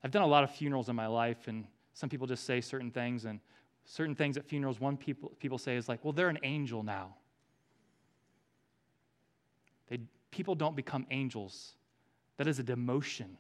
I've 0.03 0.11
done 0.11 0.23
a 0.23 0.27
lot 0.27 0.45
of 0.45 0.51
funerals 0.51 0.89
in 0.89 0.97
my 0.97 1.07
life, 1.07 1.47
and 1.47 1.67
some 1.93 2.09
people 2.09 2.27
just 2.27 2.45
say 2.45 2.63
certain 2.63 2.91
things, 2.91 3.27
and 3.27 3.39
certain 3.85 4.15
things 4.15 4.39
at 4.39 4.47
funerals, 4.47 4.81
one 4.81 4.97
people, 4.97 5.31
people 5.39 5.59
say 5.59 5.77
is 5.77 5.91
like, 5.91 6.03
well, 6.03 6.15
they're 6.15 6.31
an 6.31 6.39
angel 6.43 6.83
now. 6.83 7.17
They, 9.89 9.99
people 10.31 10.55
don't 10.55 10.75
become 10.75 11.07
angels. 11.11 11.75
That 12.39 12.47
is 12.47 12.59
a 12.59 12.65
demotion. 12.65 13.37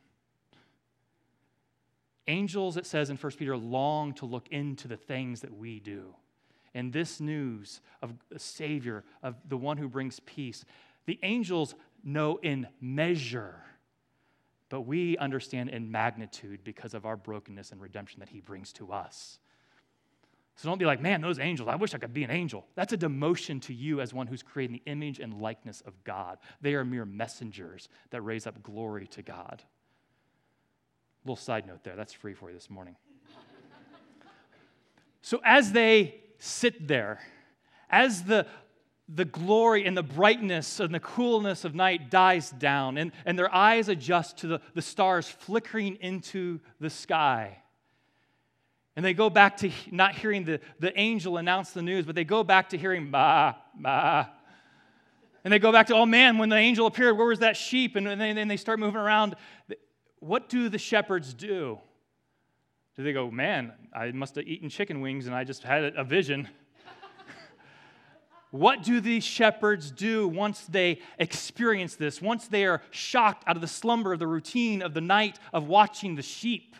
Angels, 2.26 2.76
it 2.76 2.86
says 2.86 3.10
in 3.10 3.16
1 3.16 3.32
Peter, 3.32 3.56
long 3.56 4.14
to 4.14 4.26
look 4.26 4.48
into 4.48 4.88
the 4.88 4.96
things 4.96 5.40
that 5.42 5.52
we 5.52 5.80
do. 5.80 6.14
And 6.74 6.92
this 6.92 7.20
news 7.20 7.80
of 8.02 8.12
a 8.34 8.38
Savior, 8.38 9.04
of 9.22 9.36
the 9.48 9.56
one 9.56 9.76
who 9.76 9.88
brings 9.88 10.20
peace, 10.20 10.64
the 11.06 11.18
angels 11.22 11.74
know 12.02 12.38
in 12.42 12.66
measure, 12.80 13.56
but 14.68 14.82
we 14.82 15.16
understand 15.18 15.68
in 15.70 15.90
magnitude 15.90 16.64
because 16.64 16.94
of 16.94 17.06
our 17.06 17.16
brokenness 17.16 17.70
and 17.70 17.80
redemption 17.80 18.20
that 18.20 18.28
He 18.28 18.40
brings 18.40 18.72
to 18.74 18.92
us. 18.92 19.38
So 20.56 20.68
don't 20.68 20.78
be 20.78 20.84
like, 20.84 21.00
man, 21.00 21.20
those 21.20 21.38
angels, 21.38 21.68
I 21.68 21.74
wish 21.74 21.94
I 21.94 21.98
could 21.98 22.14
be 22.14 22.24
an 22.24 22.30
angel. 22.30 22.64
That's 22.74 22.92
a 22.92 22.98
demotion 22.98 23.60
to 23.62 23.74
you 23.74 24.00
as 24.00 24.14
one 24.14 24.28
who's 24.28 24.42
creating 24.42 24.80
the 24.84 24.90
image 24.90 25.18
and 25.18 25.40
likeness 25.40 25.80
of 25.80 26.02
God. 26.04 26.38
They 26.60 26.74
are 26.74 26.84
mere 26.84 27.04
messengers 27.04 27.88
that 28.10 28.22
raise 28.22 28.46
up 28.46 28.62
glory 28.62 29.06
to 29.08 29.22
God. 29.22 29.62
Little 31.24 31.36
side 31.36 31.66
note 31.66 31.82
there, 31.84 31.96
that's 31.96 32.12
free 32.12 32.34
for 32.34 32.50
you 32.50 32.54
this 32.54 32.68
morning. 32.68 32.96
so 35.22 35.40
as 35.44 35.72
they 35.72 36.16
sit 36.38 36.86
there, 36.86 37.20
as 37.90 38.24
the 38.24 38.46
the 39.08 39.24
glory 39.24 39.84
and 39.84 39.96
the 39.96 40.02
brightness 40.02 40.80
and 40.80 40.94
the 40.94 41.00
coolness 41.00 41.64
of 41.64 41.74
night 41.74 42.10
dies 42.10 42.50
down, 42.50 42.96
and, 42.96 43.12
and 43.26 43.38
their 43.38 43.54
eyes 43.54 43.88
adjust 43.88 44.38
to 44.38 44.46
the, 44.46 44.60
the 44.74 44.82
stars 44.82 45.28
flickering 45.28 45.96
into 45.96 46.58
the 46.80 46.88
sky. 46.88 47.58
And 48.96 49.04
they 49.04 49.12
go 49.12 49.28
back 49.28 49.58
to 49.58 49.70
not 49.90 50.14
hearing 50.14 50.44
the, 50.44 50.60
the 50.78 50.98
angel 50.98 51.36
announce 51.36 51.72
the 51.72 51.82
news, 51.82 52.06
but 52.06 52.14
they 52.14 52.24
go 52.24 52.44
back 52.44 52.70
to 52.70 52.78
hearing 52.78 53.10
ba, 53.10 53.56
ba. 53.74 54.30
And 55.42 55.52
they 55.52 55.58
go 55.58 55.72
back 55.72 55.88
to, 55.88 55.94
oh 55.94 56.06
man, 56.06 56.38
when 56.38 56.48
the 56.48 56.56
angel 56.56 56.86
appeared, 56.86 57.18
where 57.18 57.26
was 57.26 57.40
that 57.40 57.56
sheep? 57.56 57.96
And 57.96 58.06
then 58.06 58.48
they 58.48 58.56
start 58.56 58.78
moving 58.78 59.00
around. 59.00 59.36
What 60.24 60.48
do 60.48 60.70
the 60.70 60.78
shepherds 60.78 61.34
do? 61.34 61.78
Do 62.96 63.02
they 63.02 63.12
go, 63.12 63.30
man, 63.30 63.74
I 63.94 64.10
must 64.12 64.36
have 64.36 64.46
eaten 64.46 64.70
chicken 64.70 65.02
wings 65.02 65.26
and 65.26 65.36
I 65.36 65.44
just 65.44 65.62
had 65.62 65.94
a 65.96 66.02
vision? 66.02 66.48
what 68.50 68.82
do 68.82 69.00
these 69.00 69.22
shepherds 69.22 69.90
do 69.90 70.26
once 70.26 70.62
they 70.62 71.00
experience 71.18 71.96
this, 71.96 72.22
once 72.22 72.48
they 72.48 72.64
are 72.64 72.80
shocked 72.90 73.44
out 73.46 73.56
of 73.56 73.60
the 73.60 73.68
slumber 73.68 74.14
of 74.14 74.18
the 74.18 74.26
routine 74.26 74.80
of 74.80 74.94
the 74.94 75.02
night 75.02 75.38
of 75.52 75.68
watching 75.68 76.14
the 76.14 76.22
sheep? 76.22 76.74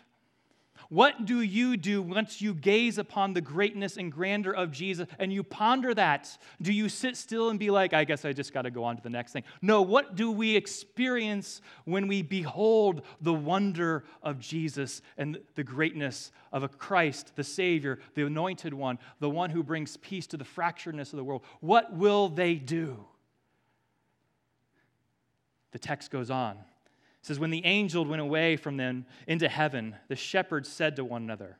What 0.88 1.25
do 1.25 1.40
you 1.40 1.77
do 1.77 2.03
once 2.03 2.40
you 2.40 2.55
gaze 2.55 2.99
upon 2.99 3.33
the 3.33 3.40
greatness 3.40 3.97
and 3.97 4.11
grandeur 4.11 4.53
of 4.53 4.70
Jesus 4.70 5.09
and 5.18 5.33
you 5.33 5.42
ponder 5.42 5.94
that? 5.94 6.37
Do 6.61 6.73
you 6.73 6.88
sit 6.88 7.16
still 7.16 7.51
and 7.51 7.59
be 7.59 7.70
like, 7.70 7.92
I 7.92 8.05
guess 8.05 8.25
I 8.25 8.33
just 8.33 8.53
got 8.53 8.62
to 8.62 8.70
go 8.70 8.85
on 8.85 8.97
to 8.97 9.03
the 9.03 9.11
next 9.11 9.33
thing? 9.33 9.44
No, 9.62 9.83
what 9.83 10.16
do 10.16 10.31
we 10.31 10.57
experience 10.57 11.61
when 11.85 12.07
we 12.09 12.23
behold 12.23 13.03
the 13.20 13.35
wonder 13.35 14.05
of 14.23 14.38
Jesus 14.38 15.03
and 15.16 15.38
the 15.55 15.64
greatness 15.64 16.33
of 16.53 16.62
a 16.62 16.68
Christ, 16.68 17.33
the 17.37 17.44
Savior, 17.44 17.99
the 18.14 18.27
anointed 18.27 18.75
one, 18.75 18.99
the 19.20 19.31
one 19.31 19.51
who 19.51 19.62
brings 19.62 19.97
peace 19.97 20.27
to 20.29 20.37
the 20.37 20.44
fracturedness 20.44 21.12
of 21.12 21.16
the 21.16 21.25
world? 21.25 21.42
What 21.61 21.94
will 21.94 22.29
they 22.29 22.55
do? 22.55 23.05
The 25.73 25.79
text 25.79 26.11
goes 26.11 26.31
on. 26.31 26.59
It 27.25 27.29
says, 27.29 27.39
When 27.39 27.49
the 27.49 27.65
angel 27.65 28.05
went 28.05 28.21
away 28.21 28.57
from 28.57 28.77
them 28.77 29.07
into 29.27 29.49
heaven, 29.49 29.97
the 30.09 30.15
shepherds 30.15 30.69
said 30.69 30.97
to 30.97 31.07
one 31.07 31.23
another, 31.23 31.57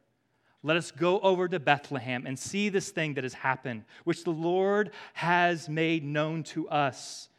Let 0.63 0.77
us 0.77 0.91
go 0.91 1.19
over 1.21 1.49
to 1.49 1.59
Bethlehem 1.59 2.27
and 2.27 2.39
see 2.39 2.69
this 2.69 2.91
thing 2.91 3.15
that 3.15 3.25
has 3.25 3.33
happened, 3.33 3.85
which 4.05 4.25
the 4.25 4.31
Lord 4.31 4.91
has 5.15 5.67
made 5.67 6.05
known 6.05 6.43
to 6.43 6.69
us. 6.69 7.31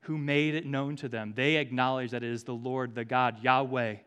Who 0.00 0.18
made 0.18 0.56
it 0.56 0.66
known 0.66 0.96
to 0.96 1.08
them? 1.08 1.32
They 1.36 1.58
acknowledge 1.58 2.10
that 2.10 2.24
it 2.24 2.32
is 2.32 2.42
the 2.42 2.54
Lord, 2.54 2.96
the 2.96 3.04
God, 3.04 3.40
Yahweh 3.40 3.98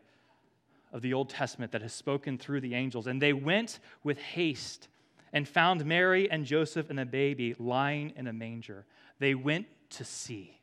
of 0.92 1.00
the 1.00 1.14
Old 1.14 1.30
Testament 1.30 1.72
that 1.72 1.80
has 1.80 1.94
spoken 1.94 2.36
through 2.36 2.60
the 2.60 2.74
angels. 2.74 3.06
And 3.06 3.22
they 3.22 3.32
went 3.32 3.78
with 4.04 4.18
haste 4.18 4.88
and 5.32 5.48
found 5.48 5.86
Mary 5.86 6.30
and 6.30 6.44
Joseph 6.44 6.90
and 6.90 6.98
the 6.98 7.06
baby 7.06 7.54
lying 7.58 8.12
in 8.14 8.26
a 8.26 8.32
manger. 8.34 8.84
They 9.20 9.34
went 9.34 9.68
to 9.88 10.04
see 10.04 10.58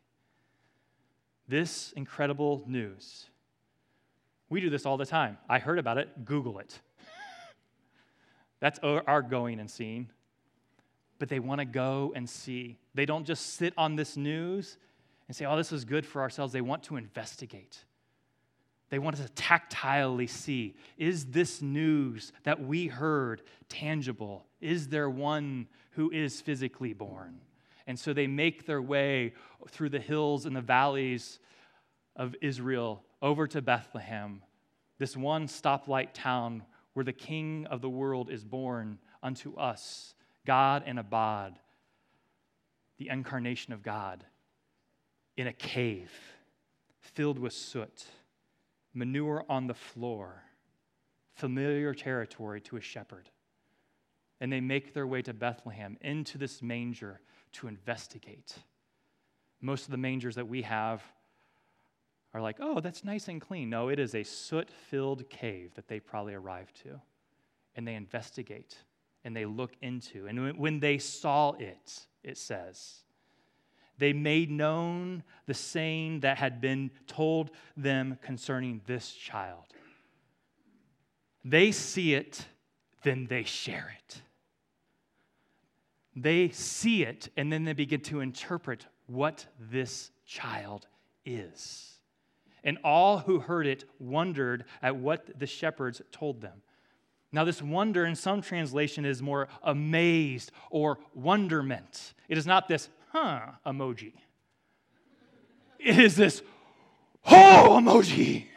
this 1.49 1.91
incredible 1.97 2.63
news. 2.67 3.25
We 4.49 4.61
do 4.61 4.69
this 4.69 4.85
all 4.85 4.97
the 4.97 5.05
time. 5.05 5.37
I 5.49 5.59
heard 5.59 5.79
about 5.79 5.97
it, 5.97 6.25
Google 6.25 6.59
it. 6.59 6.79
That's 8.59 8.79
our 8.79 9.21
going 9.21 9.59
and 9.59 9.69
seeing. 9.69 10.09
But 11.17 11.27
they 11.27 11.39
want 11.39 11.59
to 11.59 11.65
go 11.65 12.13
and 12.15 12.29
see. 12.29 12.77
They 12.93 13.05
don't 13.05 13.25
just 13.25 13.55
sit 13.55 13.73
on 13.77 13.95
this 13.95 14.15
news 14.15 14.77
and 15.27 15.35
say, 15.35 15.45
oh, 15.45 15.57
this 15.57 15.71
is 15.71 15.85
good 15.85 16.05
for 16.05 16.21
ourselves. 16.21 16.53
They 16.53 16.61
want 16.61 16.83
to 16.83 16.95
investigate. 16.95 17.83
They 18.89 18.99
want 18.99 19.17
to 19.17 19.23
tactilely 19.33 20.29
see 20.29 20.75
is 20.97 21.25
this 21.25 21.61
news 21.61 22.31
that 22.43 22.63
we 22.63 22.87
heard 22.87 23.43
tangible? 23.67 24.45
Is 24.61 24.87
there 24.87 25.09
one 25.09 25.67
who 25.91 26.09
is 26.11 26.41
physically 26.41 26.93
born? 26.93 27.39
And 27.89 27.97
so 27.97 28.13
they 28.13 28.27
make 28.27 28.67
their 28.67 28.83
way 28.83 29.33
through 29.67 29.89
the 29.89 29.99
hills 29.99 30.45
and 30.45 30.55
the 30.55 30.61
valleys 30.61 31.39
of 32.15 32.35
Israel 32.39 33.03
over 33.19 33.47
to 33.47 33.63
Bethlehem, 33.63 34.43
this 34.99 35.17
one 35.17 35.47
stoplight 35.47 36.09
town 36.13 36.61
where 36.93 37.03
the 37.03 37.11
King 37.11 37.65
of 37.65 37.81
the 37.81 37.89
world 37.89 38.29
is 38.29 38.43
born 38.43 38.99
unto 39.23 39.55
us, 39.55 40.13
God 40.45 40.83
and 40.85 40.99
Abad, 40.99 41.57
the 42.99 43.09
incarnation 43.09 43.73
of 43.73 43.81
God, 43.81 44.23
in 45.35 45.47
a 45.47 45.53
cave 45.53 46.11
filled 46.99 47.39
with 47.39 47.53
soot, 47.53 48.05
manure 48.93 49.43
on 49.49 49.65
the 49.65 49.73
floor, 49.73 50.43
familiar 51.33 51.95
territory 51.95 52.61
to 52.61 52.77
a 52.77 52.81
shepherd. 52.81 53.31
And 54.39 54.53
they 54.53 54.61
make 54.61 54.93
their 54.93 55.07
way 55.07 55.23
to 55.23 55.33
Bethlehem 55.33 55.97
into 56.01 56.37
this 56.37 56.61
manger 56.61 57.19
to 57.53 57.67
investigate. 57.67 58.55
Most 59.61 59.85
of 59.85 59.91
the 59.91 59.97
mangers 59.97 60.35
that 60.35 60.47
we 60.47 60.61
have 60.61 61.03
are 62.33 62.41
like, 62.41 62.57
oh, 62.59 62.79
that's 62.79 63.03
nice 63.03 63.27
and 63.27 63.41
clean. 63.41 63.69
No, 63.69 63.89
it 63.89 63.99
is 63.99 64.15
a 64.15 64.23
soot 64.23 64.69
filled 64.89 65.29
cave 65.29 65.73
that 65.75 65.87
they 65.87 65.99
probably 65.99 66.33
arrived 66.33 66.81
to. 66.83 67.01
And 67.75 67.87
they 67.87 67.95
investigate 67.95 68.77
and 69.23 69.35
they 69.35 69.45
look 69.45 69.71
into. 69.81 70.27
And 70.27 70.57
when 70.57 70.79
they 70.79 70.97
saw 70.97 71.53
it, 71.53 72.07
it 72.23 72.37
says, 72.37 73.03
they 73.97 74.13
made 74.13 74.49
known 74.49 75.23
the 75.45 75.53
saying 75.53 76.21
that 76.21 76.37
had 76.37 76.61
been 76.61 76.89
told 77.05 77.51
them 77.75 78.17
concerning 78.21 78.81
this 78.85 79.11
child. 79.11 79.65
They 81.43 81.71
see 81.71 82.13
it, 82.13 82.45
then 83.03 83.27
they 83.29 83.43
share 83.43 83.93
it. 83.97 84.21
They 86.21 86.49
see 86.49 87.03
it, 87.03 87.29
and 87.37 87.51
then 87.51 87.63
they 87.63 87.73
begin 87.73 88.01
to 88.01 88.19
interpret 88.19 88.85
what 89.07 89.45
this 89.59 90.11
child 90.25 90.85
is. 91.25 91.93
And 92.63 92.77
all 92.83 93.19
who 93.19 93.39
heard 93.39 93.65
it 93.65 93.85
wondered 93.99 94.65
at 94.81 94.97
what 94.97 95.39
the 95.39 95.47
shepherds 95.47 96.01
told 96.11 96.41
them. 96.41 96.61
Now, 97.31 97.45
this 97.45 97.61
wonder 97.61 98.05
in 98.05 98.15
some 98.15 98.41
translation 98.41 99.05
is 99.05 99.21
more 99.21 99.47
amazed 99.63 100.51
or 100.71 100.99
wonderment. 101.13 102.13
It 102.27 102.37
is 102.37 102.45
not 102.45 102.67
this, 102.67 102.89
huh, 103.13 103.41
emoji. 103.65 104.13
It 105.79 105.99
is 105.99 106.17
this, 106.17 106.41
oh, 107.27 107.79
emoji. 107.81 108.47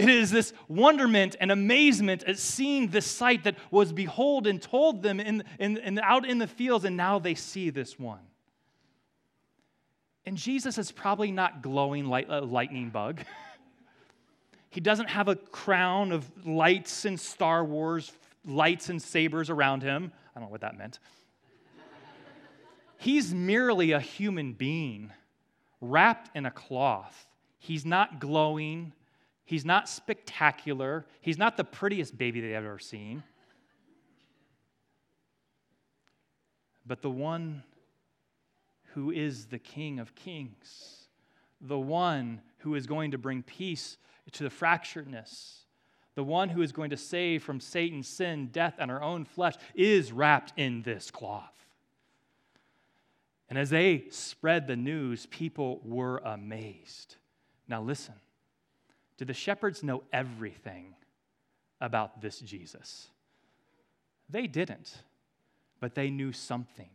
It 0.00 0.08
is 0.08 0.30
this 0.30 0.54
wonderment 0.66 1.36
and 1.40 1.52
amazement 1.52 2.24
at 2.24 2.38
seeing 2.38 2.88
this 2.88 3.04
sight 3.04 3.44
that 3.44 3.56
was 3.70 3.92
behold 3.92 4.46
and 4.46 4.60
told 4.60 5.02
them 5.02 5.20
in, 5.20 5.44
in, 5.58 5.76
in, 5.76 5.98
out 5.98 6.24
in 6.24 6.38
the 6.38 6.46
fields, 6.46 6.86
and 6.86 6.96
now 6.96 7.18
they 7.18 7.34
see 7.34 7.68
this 7.68 7.98
one. 7.98 8.20
And 10.24 10.38
Jesus 10.38 10.78
is 10.78 10.90
probably 10.90 11.30
not 11.30 11.60
glowing 11.60 12.06
like 12.06 12.28
a 12.30 12.40
lightning 12.40 12.88
bug. 12.88 13.20
he 14.70 14.80
doesn't 14.80 15.10
have 15.10 15.28
a 15.28 15.36
crown 15.36 16.12
of 16.12 16.30
lights 16.46 17.04
and 17.04 17.20
Star 17.20 17.62
Wars 17.62 18.10
lights 18.46 18.88
and 18.88 19.02
sabers 19.02 19.50
around 19.50 19.82
him. 19.82 20.12
I 20.34 20.40
don't 20.40 20.48
know 20.48 20.52
what 20.52 20.62
that 20.62 20.78
meant. 20.78 20.98
He's 22.96 23.34
merely 23.34 23.92
a 23.92 24.00
human 24.00 24.54
being 24.54 25.12
wrapped 25.82 26.34
in 26.34 26.46
a 26.46 26.50
cloth. 26.50 27.26
He's 27.58 27.84
not 27.84 28.18
glowing. 28.18 28.94
He's 29.50 29.64
not 29.64 29.88
spectacular. 29.88 31.04
He's 31.20 31.36
not 31.36 31.56
the 31.56 31.64
prettiest 31.64 32.16
baby 32.16 32.40
they've 32.40 32.52
ever 32.52 32.78
seen. 32.78 33.24
But 36.86 37.02
the 37.02 37.10
one 37.10 37.64
who 38.94 39.10
is 39.10 39.46
the 39.46 39.58
King 39.58 39.98
of 39.98 40.14
Kings, 40.14 41.08
the 41.60 41.76
one 41.76 42.42
who 42.58 42.76
is 42.76 42.86
going 42.86 43.10
to 43.10 43.18
bring 43.18 43.42
peace 43.42 43.96
to 44.30 44.44
the 44.44 44.50
fracturedness, 44.50 45.64
the 46.14 46.22
one 46.22 46.50
who 46.50 46.62
is 46.62 46.70
going 46.70 46.90
to 46.90 46.96
save 46.96 47.42
from 47.42 47.58
Satan's 47.58 48.06
sin, 48.06 48.50
death, 48.52 48.76
and 48.78 48.88
our 48.88 49.02
own 49.02 49.24
flesh, 49.24 49.54
is 49.74 50.12
wrapped 50.12 50.52
in 50.56 50.82
this 50.82 51.10
cloth. 51.10 51.66
And 53.48 53.58
as 53.58 53.70
they 53.70 54.04
spread 54.10 54.68
the 54.68 54.76
news, 54.76 55.26
people 55.26 55.80
were 55.82 56.18
amazed. 56.18 57.16
Now, 57.66 57.82
listen 57.82 58.14
did 59.20 59.28
the 59.28 59.34
shepherds 59.34 59.82
know 59.82 60.02
everything 60.14 60.94
about 61.78 62.22
this 62.22 62.40
Jesus. 62.40 63.08
They 64.30 64.46
didn't, 64.46 64.94
but 65.78 65.94
they 65.94 66.08
knew 66.08 66.32
something. 66.32 66.88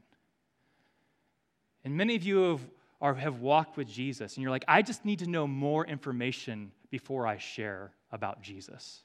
And 1.83 1.95
many 1.95 2.15
of 2.15 2.23
you 2.23 2.59
have, 2.99 3.17
have 3.19 3.41
walked 3.41 3.77
with 3.77 3.87
Jesus, 3.87 4.35
and 4.35 4.41
you're 4.41 4.49
like, 4.49 4.65
I 4.67 4.81
just 4.81 5.05
need 5.05 5.19
to 5.19 5.29
know 5.29 5.45
more 5.45 5.85
information 5.85 6.71
before 6.89 7.27
I 7.27 7.37
share 7.37 7.91
about 8.11 8.41
Jesus. 8.41 9.03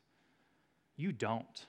You 0.96 1.12
don't. 1.12 1.66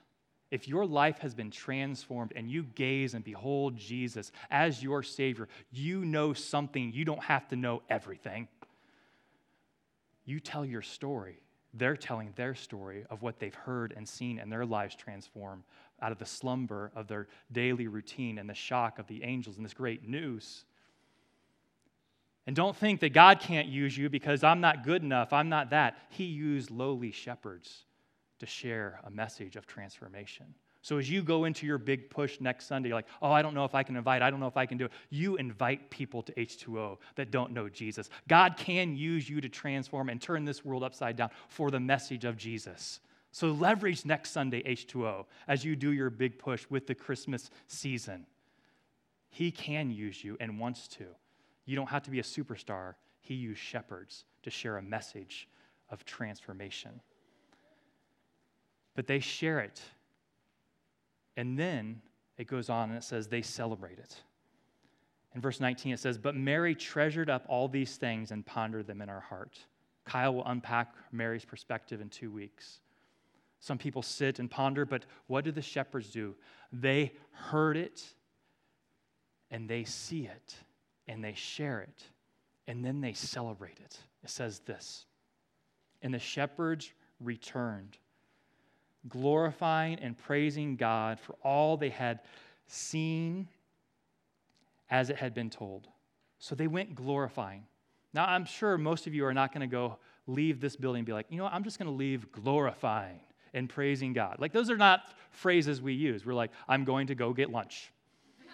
If 0.50 0.66
your 0.66 0.86
life 0.86 1.18
has 1.18 1.34
been 1.34 1.50
transformed 1.50 2.32
and 2.34 2.50
you 2.50 2.62
gaze 2.62 3.12
and 3.12 3.22
behold 3.22 3.76
Jesus 3.76 4.32
as 4.50 4.82
your 4.82 5.02
Savior, 5.02 5.48
you 5.70 6.06
know 6.06 6.32
something. 6.32 6.92
You 6.94 7.04
don't 7.04 7.22
have 7.24 7.46
to 7.48 7.56
know 7.56 7.82
everything. 7.90 8.48
You 10.24 10.40
tell 10.40 10.64
your 10.64 10.82
story. 10.82 11.40
They're 11.74 11.96
telling 11.96 12.32
their 12.36 12.54
story 12.54 13.04
of 13.08 13.22
what 13.22 13.38
they've 13.38 13.54
heard 13.54 13.94
and 13.96 14.06
seen 14.06 14.38
and 14.38 14.52
their 14.52 14.66
lives 14.66 14.94
transform 14.94 15.64
out 16.00 16.12
of 16.12 16.18
the 16.18 16.26
slumber 16.26 16.92
of 16.94 17.08
their 17.08 17.28
daily 17.50 17.86
routine 17.86 18.38
and 18.38 18.48
the 18.48 18.54
shock 18.54 18.98
of 18.98 19.06
the 19.06 19.22
angels 19.24 19.56
and 19.56 19.64
this 19.64 19.72
great 19.72 20.06
news. 20.06 20.64
And 22.46 22.56
don't 22.56 22.76
think 22.76 23.00
that 23.00 23.12
God 23.14 23.40
can't 23.40 23.68
use 23.68 23.96
you 23.96 24.10
because 24.10 24.42
I'm 24.42 24.60
not 24.60 24.84
good 24.84 25.02
enough, 25.02 25.32
I'm 25.32 25.48
not 25.48 25.70
that. 25.70 25.96
He 26.10 26.24
used 26.24 26.70
lowly 26.70 27.12
shepherds 27.12 27.84
to 28.40 28.46
share 28.46 29.00
a 29.04 29.10
message 29.10 29.56
of 29.56 29.66
transformation. 29.66 30.46
So 30.82 30.98
as 30.98 31.08
you 31.08 31.22
go 31.22 31.44
into 31.44 31.64
your 31.64 31.78
big 31.78 32.10
push 32.10 32.40
next 32.40 32.66
Sunday, 32.66 32.88
you're 32.88 32.98
like, 32.98 33.06
oh, 33.22 33.30
I 33.30 33.40
don't 33.40 33.54
know 33.54 33.64
if 33.64 33.74
I 33.74 33.84
can 33.84 33.96
invite, 33.96 34.20
I 34.20 34.30
don't 34.30 34.40
know 34.40 34.48
if 34.48 34.56
I 34.56 34.66
can 34.66 34.78
do 34.78 34.86
it. 34.86 34.92
You 35.10 35.36
invite 35.36 35.90
people 35.90 36.22
to 36.24 36.32
H2O 36.32 36.98
that 37.14 37.30
don't 37.30 37.52
know 37.52 37.68
Jesus. 37.68 38.10
God 38.28 38.56
can 38.56 38.96
use 38.96 39.30
you 39.30 39.40
to 39.40 39.48
transform 39.48 40.08
and 40.08 40.20
turn 40.20 40.44
this 40.44 40.64
world 40.64 40.82
upside 40.82 41.16
down 41.16 41.30
for 41.48 41.70
the 41.70 41.78
message 41.78 42.24
of 42.24 42.36
Jesus. 42.36 42.98
So 43.30 43.52
leverage 43.52 44.04
next 44.04 44.32
Sunday, 44.32 44.62
H2O, 44.64 45.26
as 45.46 45.64
you 45.64 45.76
do 45.76 45.92
your 45.92 46.10
big 46.10 46.38
push 46.38 46.66
with 46.68 46.88
the 46.88 46.96
Christmas 46.96 47.48
season. 47.68 48.26
He 49.30 49.52
can 49.52 49.90
use 49.90 50.22
you 50.22 50.36
and 50.40 50.58
wants 50.58 50.88
to. 50.88 51.06
You 51.64 51.76
don't 51.76 51.88
have 51.88 52.02
to 52.02 52.10
be 52.10 52.18
a 52.18 52.24
superstar. 52.24 52.94
He 53.20 53.34
used 53.34 53.60
shepherds 53.60 54.24
to 54.42 54.50
share 54.50 54.78
a 54.78 54.82
message 54.82 55.48
of 55.90 56.04
transformation. 56.04 57.00
But 58.94 59.06
they 59.06 59.20
share 59.20 59.60
it. 59.60 59.80
And 61.36 61.58
then 61.58 62.02
it 62.36 62.46
goes 62.46 62.68
on 62.68 62.90
and 62.90 62.98
it 62.98 63.04
says 63.04 63.28
they 63.28 63.42
celebrate 63.42 63.98
it. 63.98 64.22
In 65.34 65.40
verse 65.40 65.60
19, 65.60 65.94
it 65.94 65.98
says, 65.98 66.18
But 66.18 66.36
Mary 66.36 66.74
treasured 66.74 67.30
up 67.30 67.44
all 67.48 67.68
these 67.68 67.96
things 67.96 68.30
and 68.30 68.44
pondered 68.44 68.86
them 68.86 69.00
in 69.00 69.08
her 69.08 69.20
heart. 69.20 69.58
Kyle 70.04 70.34
will 70.34 70.46
unpack 70.46 70.94
Mary's 71.10 71.44
perspective 71.44 72.00
in 72.00 72.08
two 72.08 72.30
weeks. 72.30 72.80
Some 73.60 73.78
people 73.78 74.02
sit 74.02 74.40
and 74.40 74.50
ponder, 74.50 74.84
but 74.84 75.06
what 75.28 75.44
do 75.44 75.52
the 75.52 75.62
shepherds 75.62 76.10
do? 76.10 76.34
They 76.72 77.12
heard 77.30 77.76
it 77.76 78.02
and 79.50 79.68
they 79.68 79.84
see 79.84 80.26
it 80.26 80.56
and 81.08 81.22
they 81.22 81.34
share 81.34 81.80
it, 81.80 82.02
and 82.66 82.84
then 82.84 83.00
they 83.00 83.12
celebrate 83.12 83.78
it. 83.80 83.98
It 84.22 84.30
says 84.30 84.60
this 84.60 85.06
And 86.00 86.12
the 86.14 86.18
shepherds 86.18 86.92
returned, 87.20 87.98
glorifying 89.08 89.98
and 89.98 90.16
praising 90.16 90.76
God 90.76 91.18
for 91.20 91.34
all 91.42 91.76
they 91.76 91.90
had 91.90 92.20
seen 92.66 93.48
as 94.90 95.10
it 95.10 95.16
had 95.16 95.34
been 95.34 95.50
told. 95.50 95.88
So 96.38 96.54
they 96.54 96.66
went 96.66 96.94
glorifying. 96.94 97.64
Now, 98.14 98.26
I'm 98.26 98.44
sure 98.44 98.76
most 98.76 99.06
of 99.06 99.14
you 99.14 99.24
are 99.24 99.34
not 99.34 99.52
going 99.52 99.62
to 99.62 99.72
go 99.72 99.98
leave 100.26 100.60
this 100.60 100.76
building 100.76 101.00
and 101.00 101.06
be 101.06 101.12
like, 101.12 101.26
you 101.30 101.38
know 101.38 101.44
what, 101.44 101.54
I'm 101.54 101.64
just 101.64 101.78
going 101.78 101.86
to 101.86 101.94
leave 101.94 102.30
glorifying 102.30 103.20
and 103.54 103.68
praising 103.68 104.12
God. 104.12 104.36
Like, 104.38 104.52
those 104.52 104.70
are 104.70 104.76
not 104.76 105.00
phrases 105.30 105.80
we 105.80 105.94
use. 105.94 106.24
We're 106.24 106.34
like, 106.34 106.50
I'm 106.68 106.84
going 106.84 107.08
to 107.08 107.14
go 107.14 107.32
get 107.32 107.50
lunch. 107.50 107.90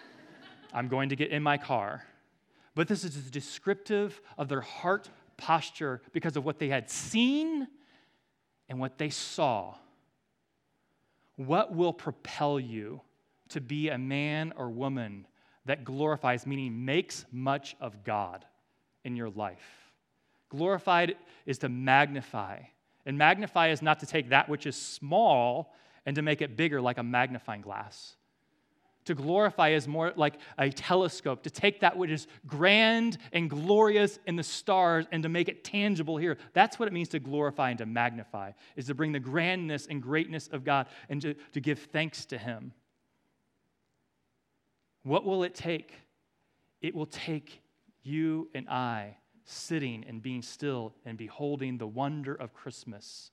I'm 0.73 0.87
going 0.87 1.09
to 1.09 1.15
get 1.15 1.31
in 1.31 1.43
my 1.43 1.57
car. 1.57 2.03
But 2.73 2.87
this 2.87 3.03
is 3.03 3.15
descriptive 3.29 4.21
of 4.37 4.47
their 4.47 4.61
heart 4.61 5.09
posture 5.35 6.01
because 6.13 6.37
of 6.37 6.45
what 6.45 6.59
they 6.59 6.69
had 6.69 6.89
seen 6.89 7.67
and 8.69 8.79
what 8.79 8.97
they 8.97 9.09
saw. 9.09 9.75
What 11.39 11.73
will 11.73 11.93
propel 11.93 12.59
you 12.59 12.99
to 13.47 13.61
be 13.61 13.87
a 13.87 13.97
man 13.97 14.51
or 14.57 14.69
woman 14.69 15.25
that 15.63 15.85
glorifies, 15.85 16.45
meaning 16.45 16.83
makes 16.83 17.25
much 17.31 17.77
of 17.79 18.03
God 18.03 18.43
in 19.05 19.15
your 19.15 19.29
life? 19.29 19.93
Glorified 20.49 21.15
is 21.45 21.57
to 21.59 21.69
magnify. 21.69 22.59
And 23.05 23.17
magnify 23.17 23.69
is 23.69 23.81
not 23.81 24.01
to 24.01 24.05
take 24.05 24.27
that 24.31 24.49
which 24.49 24.65
is 24.65 24.75
small 24.75 25.73
and 26.05 26.13
to 26.17 26.21
make 26.21 26.41
it 26.41 26.57
bigger 26.57 26.81
like 26.81 26.97
a 26.97 27.03
magnifying 27.03 27.61
glass. 27.61 28.17
To 29.05 29.15
glorify 29.15 29.69
is 29.69 29.87
more 29.87 30.13
like 30.15 30.35
a 30.57 30.69
telescope, 30.69 31.43
to 31.43 31.49
take 31.49 31.79
that 31.79 31.97
which 31.97 32.11
is 32.11 32.27
grand 32.45 33.17
and 33.33 33.49
glorious 33.49 34.19
in 34.27 34.35
the 34.35 34.43
stars 34.43 35.05
and 35.11 35.23
to 35.23 35.29
make 35.29 35.49
it 35.49 35.63
tangible 35.63 36.17
here. 36.17 36.37
That's 36.53 36.77
what 36.77 36.87
it 36.87 36.93
means 36.93 37.09
to 37.09 37.19
glorify 37.19 37.69
and 37.69 37.77
to 37.79 37.85
magnify, 37.85 38.51
is 38.75 38.87
to 38.87 38.93
bring 38.93 39.11
the 39.11 39.19
grandness 39.19 39.87
and 39.87 40.01
greatness 40.01 40.47
of 40.49 40.63
God 40.63 40.87
and 41.09 41.21
to, 41.21 41.33
to 41.53 41.61
give 41.61 41.79
thanks 41.79 42.25
to 42.27 42.37
Him. 42.37 42.73
What 45.03 45.25
will 45.25 45.43
it 45.43 45.55
take? 45.55 45.93
It 46.81 46.93
will 46.93 47.07
take 47.07 47.61
you 48.03 48.49
and 48.53 48.69
I 48.69 49.17
sitting 49.45 50.05
and 50.07 50.21
being 50.21 50.41
still 50.41 50.93
and 51.05 51.17
beholding 51.17 51.77
the 51.77 51.87
wonder 51.87 52.35
of 52.35 52.53
Christmas, 52.53 53.31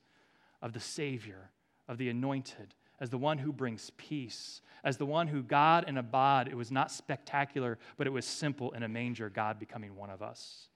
of 0.63 0.73
the 0.73 0.81
Savior, 0.81 1.51
of 1.87 1.99
the 1.99 2.09
anointed 2.09 2.75
as 3.01 3.11
the 3.11 3.19
one 3.19 3.39
who 3.39 3.53
brings 3.53 3.91
peace, 3.97 4.61
as 4.85 4.97
the 4.97 5.07
one 5.07 5.27
who 5.27 5.43
God 5.43 5.85
and 5.87 5.99
abad. 5.99 6.49
It 6.49 6.57
was 6.57 6.71
not 6.71 6.91
spectacular, 6.91 7.79
but 7.97 8.07
it 8.07 8.11
was 8.11 8.25
simple 8.25 8.73
in 8.73 8.83
a 8.83 8.89
manger, 8.89 9.29
God 9.29 9.59
becoming 9.59 9.97
one 9.97 10.11
of 10.11 10.23
us. 10.23 10.69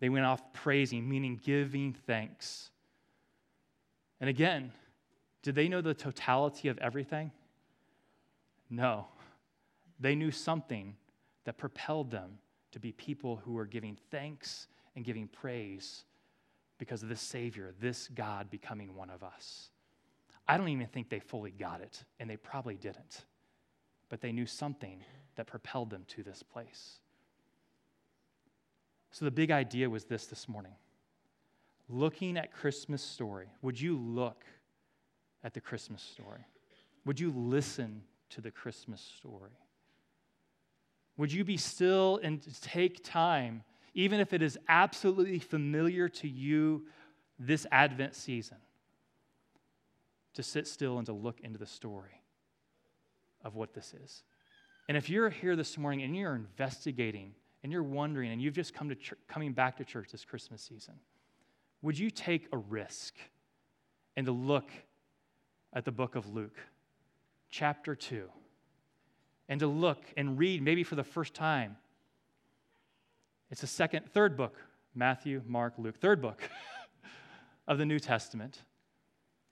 They 0.00 0.08
went 0.08 0.26
off 0.26 0.52
praising, 0.52 1.08
meaning 1.08 1.40
giving 1.42 1.94
thanks. 2.06 2.70
And 4.20 4.28
again, 4.28 4.72
did 5.42 5.54
they 5.54 5.68
know 5.68 5.80
the 5.80 5.94
totality 5.94 6.68
of 6.68 6.78
everything? 6.78 7.30
No. 8.68 9.06
They 10.00 10.14
knew 10.14 10.30
something 10.30 10.96
that 11.44 11.58
propelled 11.58 12.10
them 12.10 12.38
to 12.72 12.80
be 12.80 12.92
people 12.92 13.40
who 13.44 13.52
were 13.52 13.66
giving 13.66 13.96
thanks 14.10 14.66
and 14.96 15.04
giving 15.04 15.28
praise 15.28 16.04
because 16.78 17.02
of 17.02 17.08
this 17.08 17.20
Savior, 17.20 17.72
this 17.80 18.08
God 18.08 18.50
becoming 18.50 18.94
one 18.94 19.10
of 19.10 19.22
us. 19.22 19.71
I 20.46 20.56
don't 20.56 20.68
even 20.68 20.86
think 20.86 21.08
they 21.08 21.20
fully 21.20 21.50
got 21.50 21.80
it, 21.80 22.04
and 22.18 22.28
they 22.28 22.36
probably 22.36 22.76
didn't. 22.76 23.24
But 24.08 24.20
they 24.20 24.32
knew 24.32 24.46
something 24.46 25.02
that 25.36 25.46
propelled 25.46 25.90
them 25.90 26.04
to 26.08 26.22
this 26.22 26.42
place. 26.42 26.98
So 29.10 29.24
the 29.24 29.30
big 29.30 29.50
idea 29.50 29.88
was 29.88 30.04
this 30.04 30.26
this 30.26 30.48
morning. 30.48 30.72
Looking 31.88 32.36
at 32.36 32.52
Christmas 32.52 33.02
story, 33.02 33.48
would 33.60 33.80
you 33.80 33.96
look 33.96 34.44
at 35.44 35.54
the 35.54 35.60
Christmas 35.60 36.02
story? 36.02 36.44
Would 37.04 37.20
you 37.20 37.32
listen 37.34 38.02
to 38.30 38.40
the 38.40 38.50
Christmas 38.50 39.00
story? 39.18 39.58
Would 41.16 41.32
you 41.32 41.44
be 41.44 41.56
still 41.56 42.20
and 42.22 42.42
take 42.62 43.04
time, 43.04 43.62
even 43.94 44.20
if 44.20 44.32
it 44.32 44.40
is 44.40 44.58
absolutely 44.68 45.38
familiar 45.38 46.08
to 46.08 46.28
you 46.28 46.86
this 47.38 47.66
Advent 47.70 48.14
season? 48.14 48.56
To 50.34 50.42
sit 50.42 50.66
still 50.66 50.98
and 50.98 51.06
to 51.06 51.12
look 51.12 51.40
into 51.40 51.58
the 51.58 51.66
story 51.66 52.22
of 53.44 53.54
what 53.54 53.74
this 53.74 53.94
is. 54.02 54.22
And 54.88 54.96
if 54.96 55.08
you're 55.08 55.30
here 55.30 55.56
this 55.56 55.78
morning 55.78 56.02
and 56.02 56.16
you're 56.16 56.34
investigating 56.34 57.34
and 57.62 57.72
you're 57.72 57.82
wondering 57.82 58.32
and 58.32 58.42
you've 58.42 58.54
just 58.54 58.74
come 58.74 58.88
to 58.88 58.94
ch- 58.94 59.14
coming 59.28 59.52
back 59.52 59.76
to 59.76 59.84
church 59.84 60.10
this 60.10 60.24
Christmas 60.24 60.62
season, 60.62 60.94
would 61.82 61.98
you 61.98 62.10
take 62.10 62.48
a 62.52 62.56
risk 62.56 63.14
and 64.16 64.26
to 64.26 64.32
look 64.32 64.70
at 65.72 65.84
the 65.84 65.92
book 65.92 66.14
of 66.16 66.32
Luke, 66.32 66.58
chapter 67.50 67.94
2, 67.94 68.28
and 69.48 69.60
to 69.60 69.66
look 69.66 70.02
and 70.16 70.38
read 70.38 70.62
maybe 70.62 70.84
for 70.84 70.94
the 70.94 71.04
first 71.04 71.34
time? 71.34 71.76
It's 73.50 73.60
the 73.60 73.66
second, 73.66 74.06
third 74.12 74.36
book 74.36 74.56
Matthew, 74.94 75.42
Mark, 75.46 75.74
Luke, 75.78 75.96
third 75.96 76.20
book 76.20 76.42
of 77.68 77.78
the 77.78 77.86
New 77.86 77.98
Testament. 77.98 78.62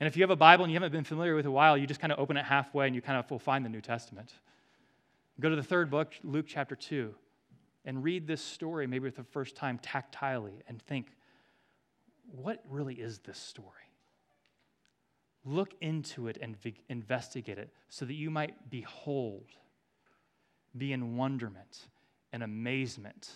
And 0.01 0.07
if 0.07 0.17
you 0.17 0.23
have 0.23 0.31
a 0.31 0.37
Bible 0.37 0.65
and 0.65 0.73
you 0.73 0.77
haven't 0.77 0.93
been 0.93 1.05
familiar 1.05 1.37
with 1.37 1.45
it 1.45 1.49
a 1.49 1.53
while, 1.53 1.77
you 1.77 1.87
just 1.87 2.01
kind 2.01 2.13
of 2.13 2.19
open 2.19 2.39
it 2.39 2.45
halfway 2.45 2.87
and 2.87 2.97
you 2.97 3.03
kind 3.03 3.19
of 3.19 3.31
will 3.31 3.39
find 3.39 3.65
the 3.65 3.69
New 3.69 3.83
Testament. 3.83 4.33
Go 5.39 5.51
to 5.51 5.57
the 5.57 5.63
third 5.63 5.91
book, 5.91 6.15
Luke 6.25 6.47
chapter 6.49 6.75
2, 6.75 7.15
and 7.85 8.03
read 8.03 8.27
this 8.27 8.41
story 8.41 8.87
maybe 8.87 9.11
for 9.11 9.23
the 9.23 9.29
first 9.29 9.57
time 9.57 9.79
tactilely 9.79 10.63
and 10.69 10.81
think, 10.83 11.09
what 12.31 12.63
really 12.69 12.95
is 12.95 13.19
this 13.19 13.39
story? 13.39 13.67
Look 15.45 15.75
into 15.81 16.29
it 16.29 16.39
and 16.41 16.57
investigate 16.89 17.59
it 17.59 17.71
so 17.89 18.05
that 18.07 18.15
you 18.15 18.31
might 18.31 18.71
behold, 18.71 19.47
be 20.77 20.93
in 20.93 21.17
wonderment 21.17 21.89
and 22.33 22.43
amazement 22.43 23.31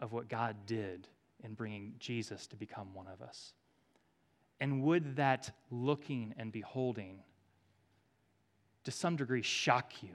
of 0.00 0.12
what 0.12 0.28
God 0.28 0.66
did 0.66 1.08
in 1.42 1.54
bringing 1.54 1.94
Jesus 1.98 2.46
to 2.48 2.56
become 2.56 2.94
one 2.94 3.06
of 3.06 3.22
us. 3.22 3.52
And 4.60 4.82
would 4.82 5.16
that 5.16 5.50
looking 5.70 6.34
and 6.38 6.52
beholding, 6.52 7.20
to 8.84 8.90
some 8.90 9.16
degree, 9.16 9.42
shock 9.42 10.02
you 10.02 10.14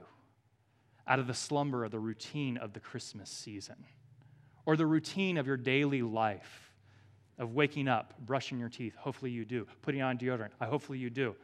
out 1.06 1.18
of 1.18 1.26
the 1.26 1.34
slumber 1.34 1.84
of 1.84 1.90
the 1.90 1.98
routine 1.98 2.56
of 2.56 2.72
the 2.72 2.80
Christmas 2.80 3.30
season 3.30 3.76
or 4.64 4.76
the 4.76 4.86
routine 4.86 5.36
of 5.36 5.46
your 5.46 5.56
daily 5.56 6.02
life 6.02 6.72
of 7.38 7.54
waking 7.54 7.88
up, 7.88 8.14
brushing 8.20 8.58
your 8.58 8.68
teeth? 8.68 8.94
Hopefully 8.96 9.30
you 9.30 9.44
do. 9.44 9.66
Putting 9.82 10.02
on 10.02 10.18
deodorant? 10.18 10.50
I 10.60 10.66
hopefully 10.66 10.98
you 10.98 11.10
do. 11.10 11.34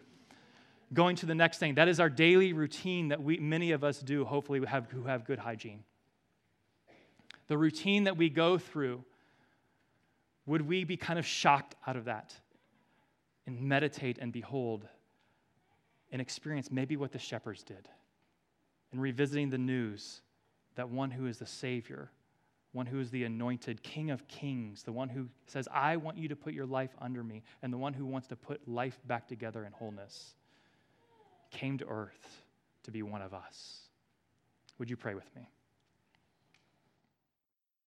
Going 0.92 1.16
to 1.16 1.26
the 1.26 1.34
next 1.34 1.58
thing. 1.58 1.74
That 1.74 1.88
is 1.88 1.98
our 1.98 2.08
daily 2.08 2.52
routine 2.52 3.08
that 3.08 3.20
we, 3.22 3.38
many 3.38 3.72
of 3.72 3.82
us 3.82 3.98
do, 4.00 4.24
hopefully, 4.24 4.64
have, 4.66 4.90
who 4.90 5.04
have 5.04 5.24
good 5.24 5.38
hygiene. 5.38 5.82
The 7.48 7.58
routine 7.58 8.04
that 8.04 8.16
we 8.16 8.28
go 8.30 8.56
through, 8.58 9.04
would 10.46 10.62
we 10.62 10.84
be 10.84 10.96
kind 10.96 11.18
of 11.18 11.26
shocked 11.26 11.74
out 11.86 11.96
of 11.96 12.04
that 12.04 12.34
and 13.46 13.60
meditate 13.60 14.18
and 14.18 14.32
behold 14.32 14.86
and 16.12 16.20
experience 16.20 16.70
maybe 16.70 16.96
what 16.96 17.12
the 17.12 17.18
shepherds 17.18 17.62
did 17.62 17.88
in 18.92 19.00
revisiting 19.00 19.50
the 19.50 19.58
news 19.58 20.20
that 20.76 20.88
one 20.88 21.10
who 21.10 21.26
is 21.26 21.38
the 21.38 21.46
Savior, 21.46 22.10
one 22.72 22.86
who 22.86 23.00
is 23.00 23.10
the 23.10 23.24
anointed 23.24 23.82
King 23.82 24.10
of 24.10 24.26
Kings, 24.28 24.82
the 24.82 24.92
one 24.92 25.08
who 25.08 25.28
says, 25.46 25.66
I 25.72 25.96
want 25.96 26.18
you 26.18 26.28
to 26.28 26.36
put 26.36 26.52
your 26.52 26.66
life 26.66 26.94
under 27.00 27.24
me, 27.24 27.42
and 27.62 27.72
the 27.72 27.78
one 27.78 27.94
who 27.94 28.04
wants 28.04 28.28
to 28.28 28.36
put 28.36 28.68
life 28.68 29.00
back 29.06 29.26
together 29.26 29.64
in 29.64 29.72
wholeness, 29.72 30.34
came 31.50 31.78
to 31.78 31.86
earth 31.88 32.42
to 32.82 32.90
be 32.90 33.02
one 33.02 33.22
of 33.22 33.32
us. 33.32 33.80
Would 34.78 34.90
you 34.90 34.96
pray 34.96 35.14
with 35.14 35.34
me? 35.34 35.48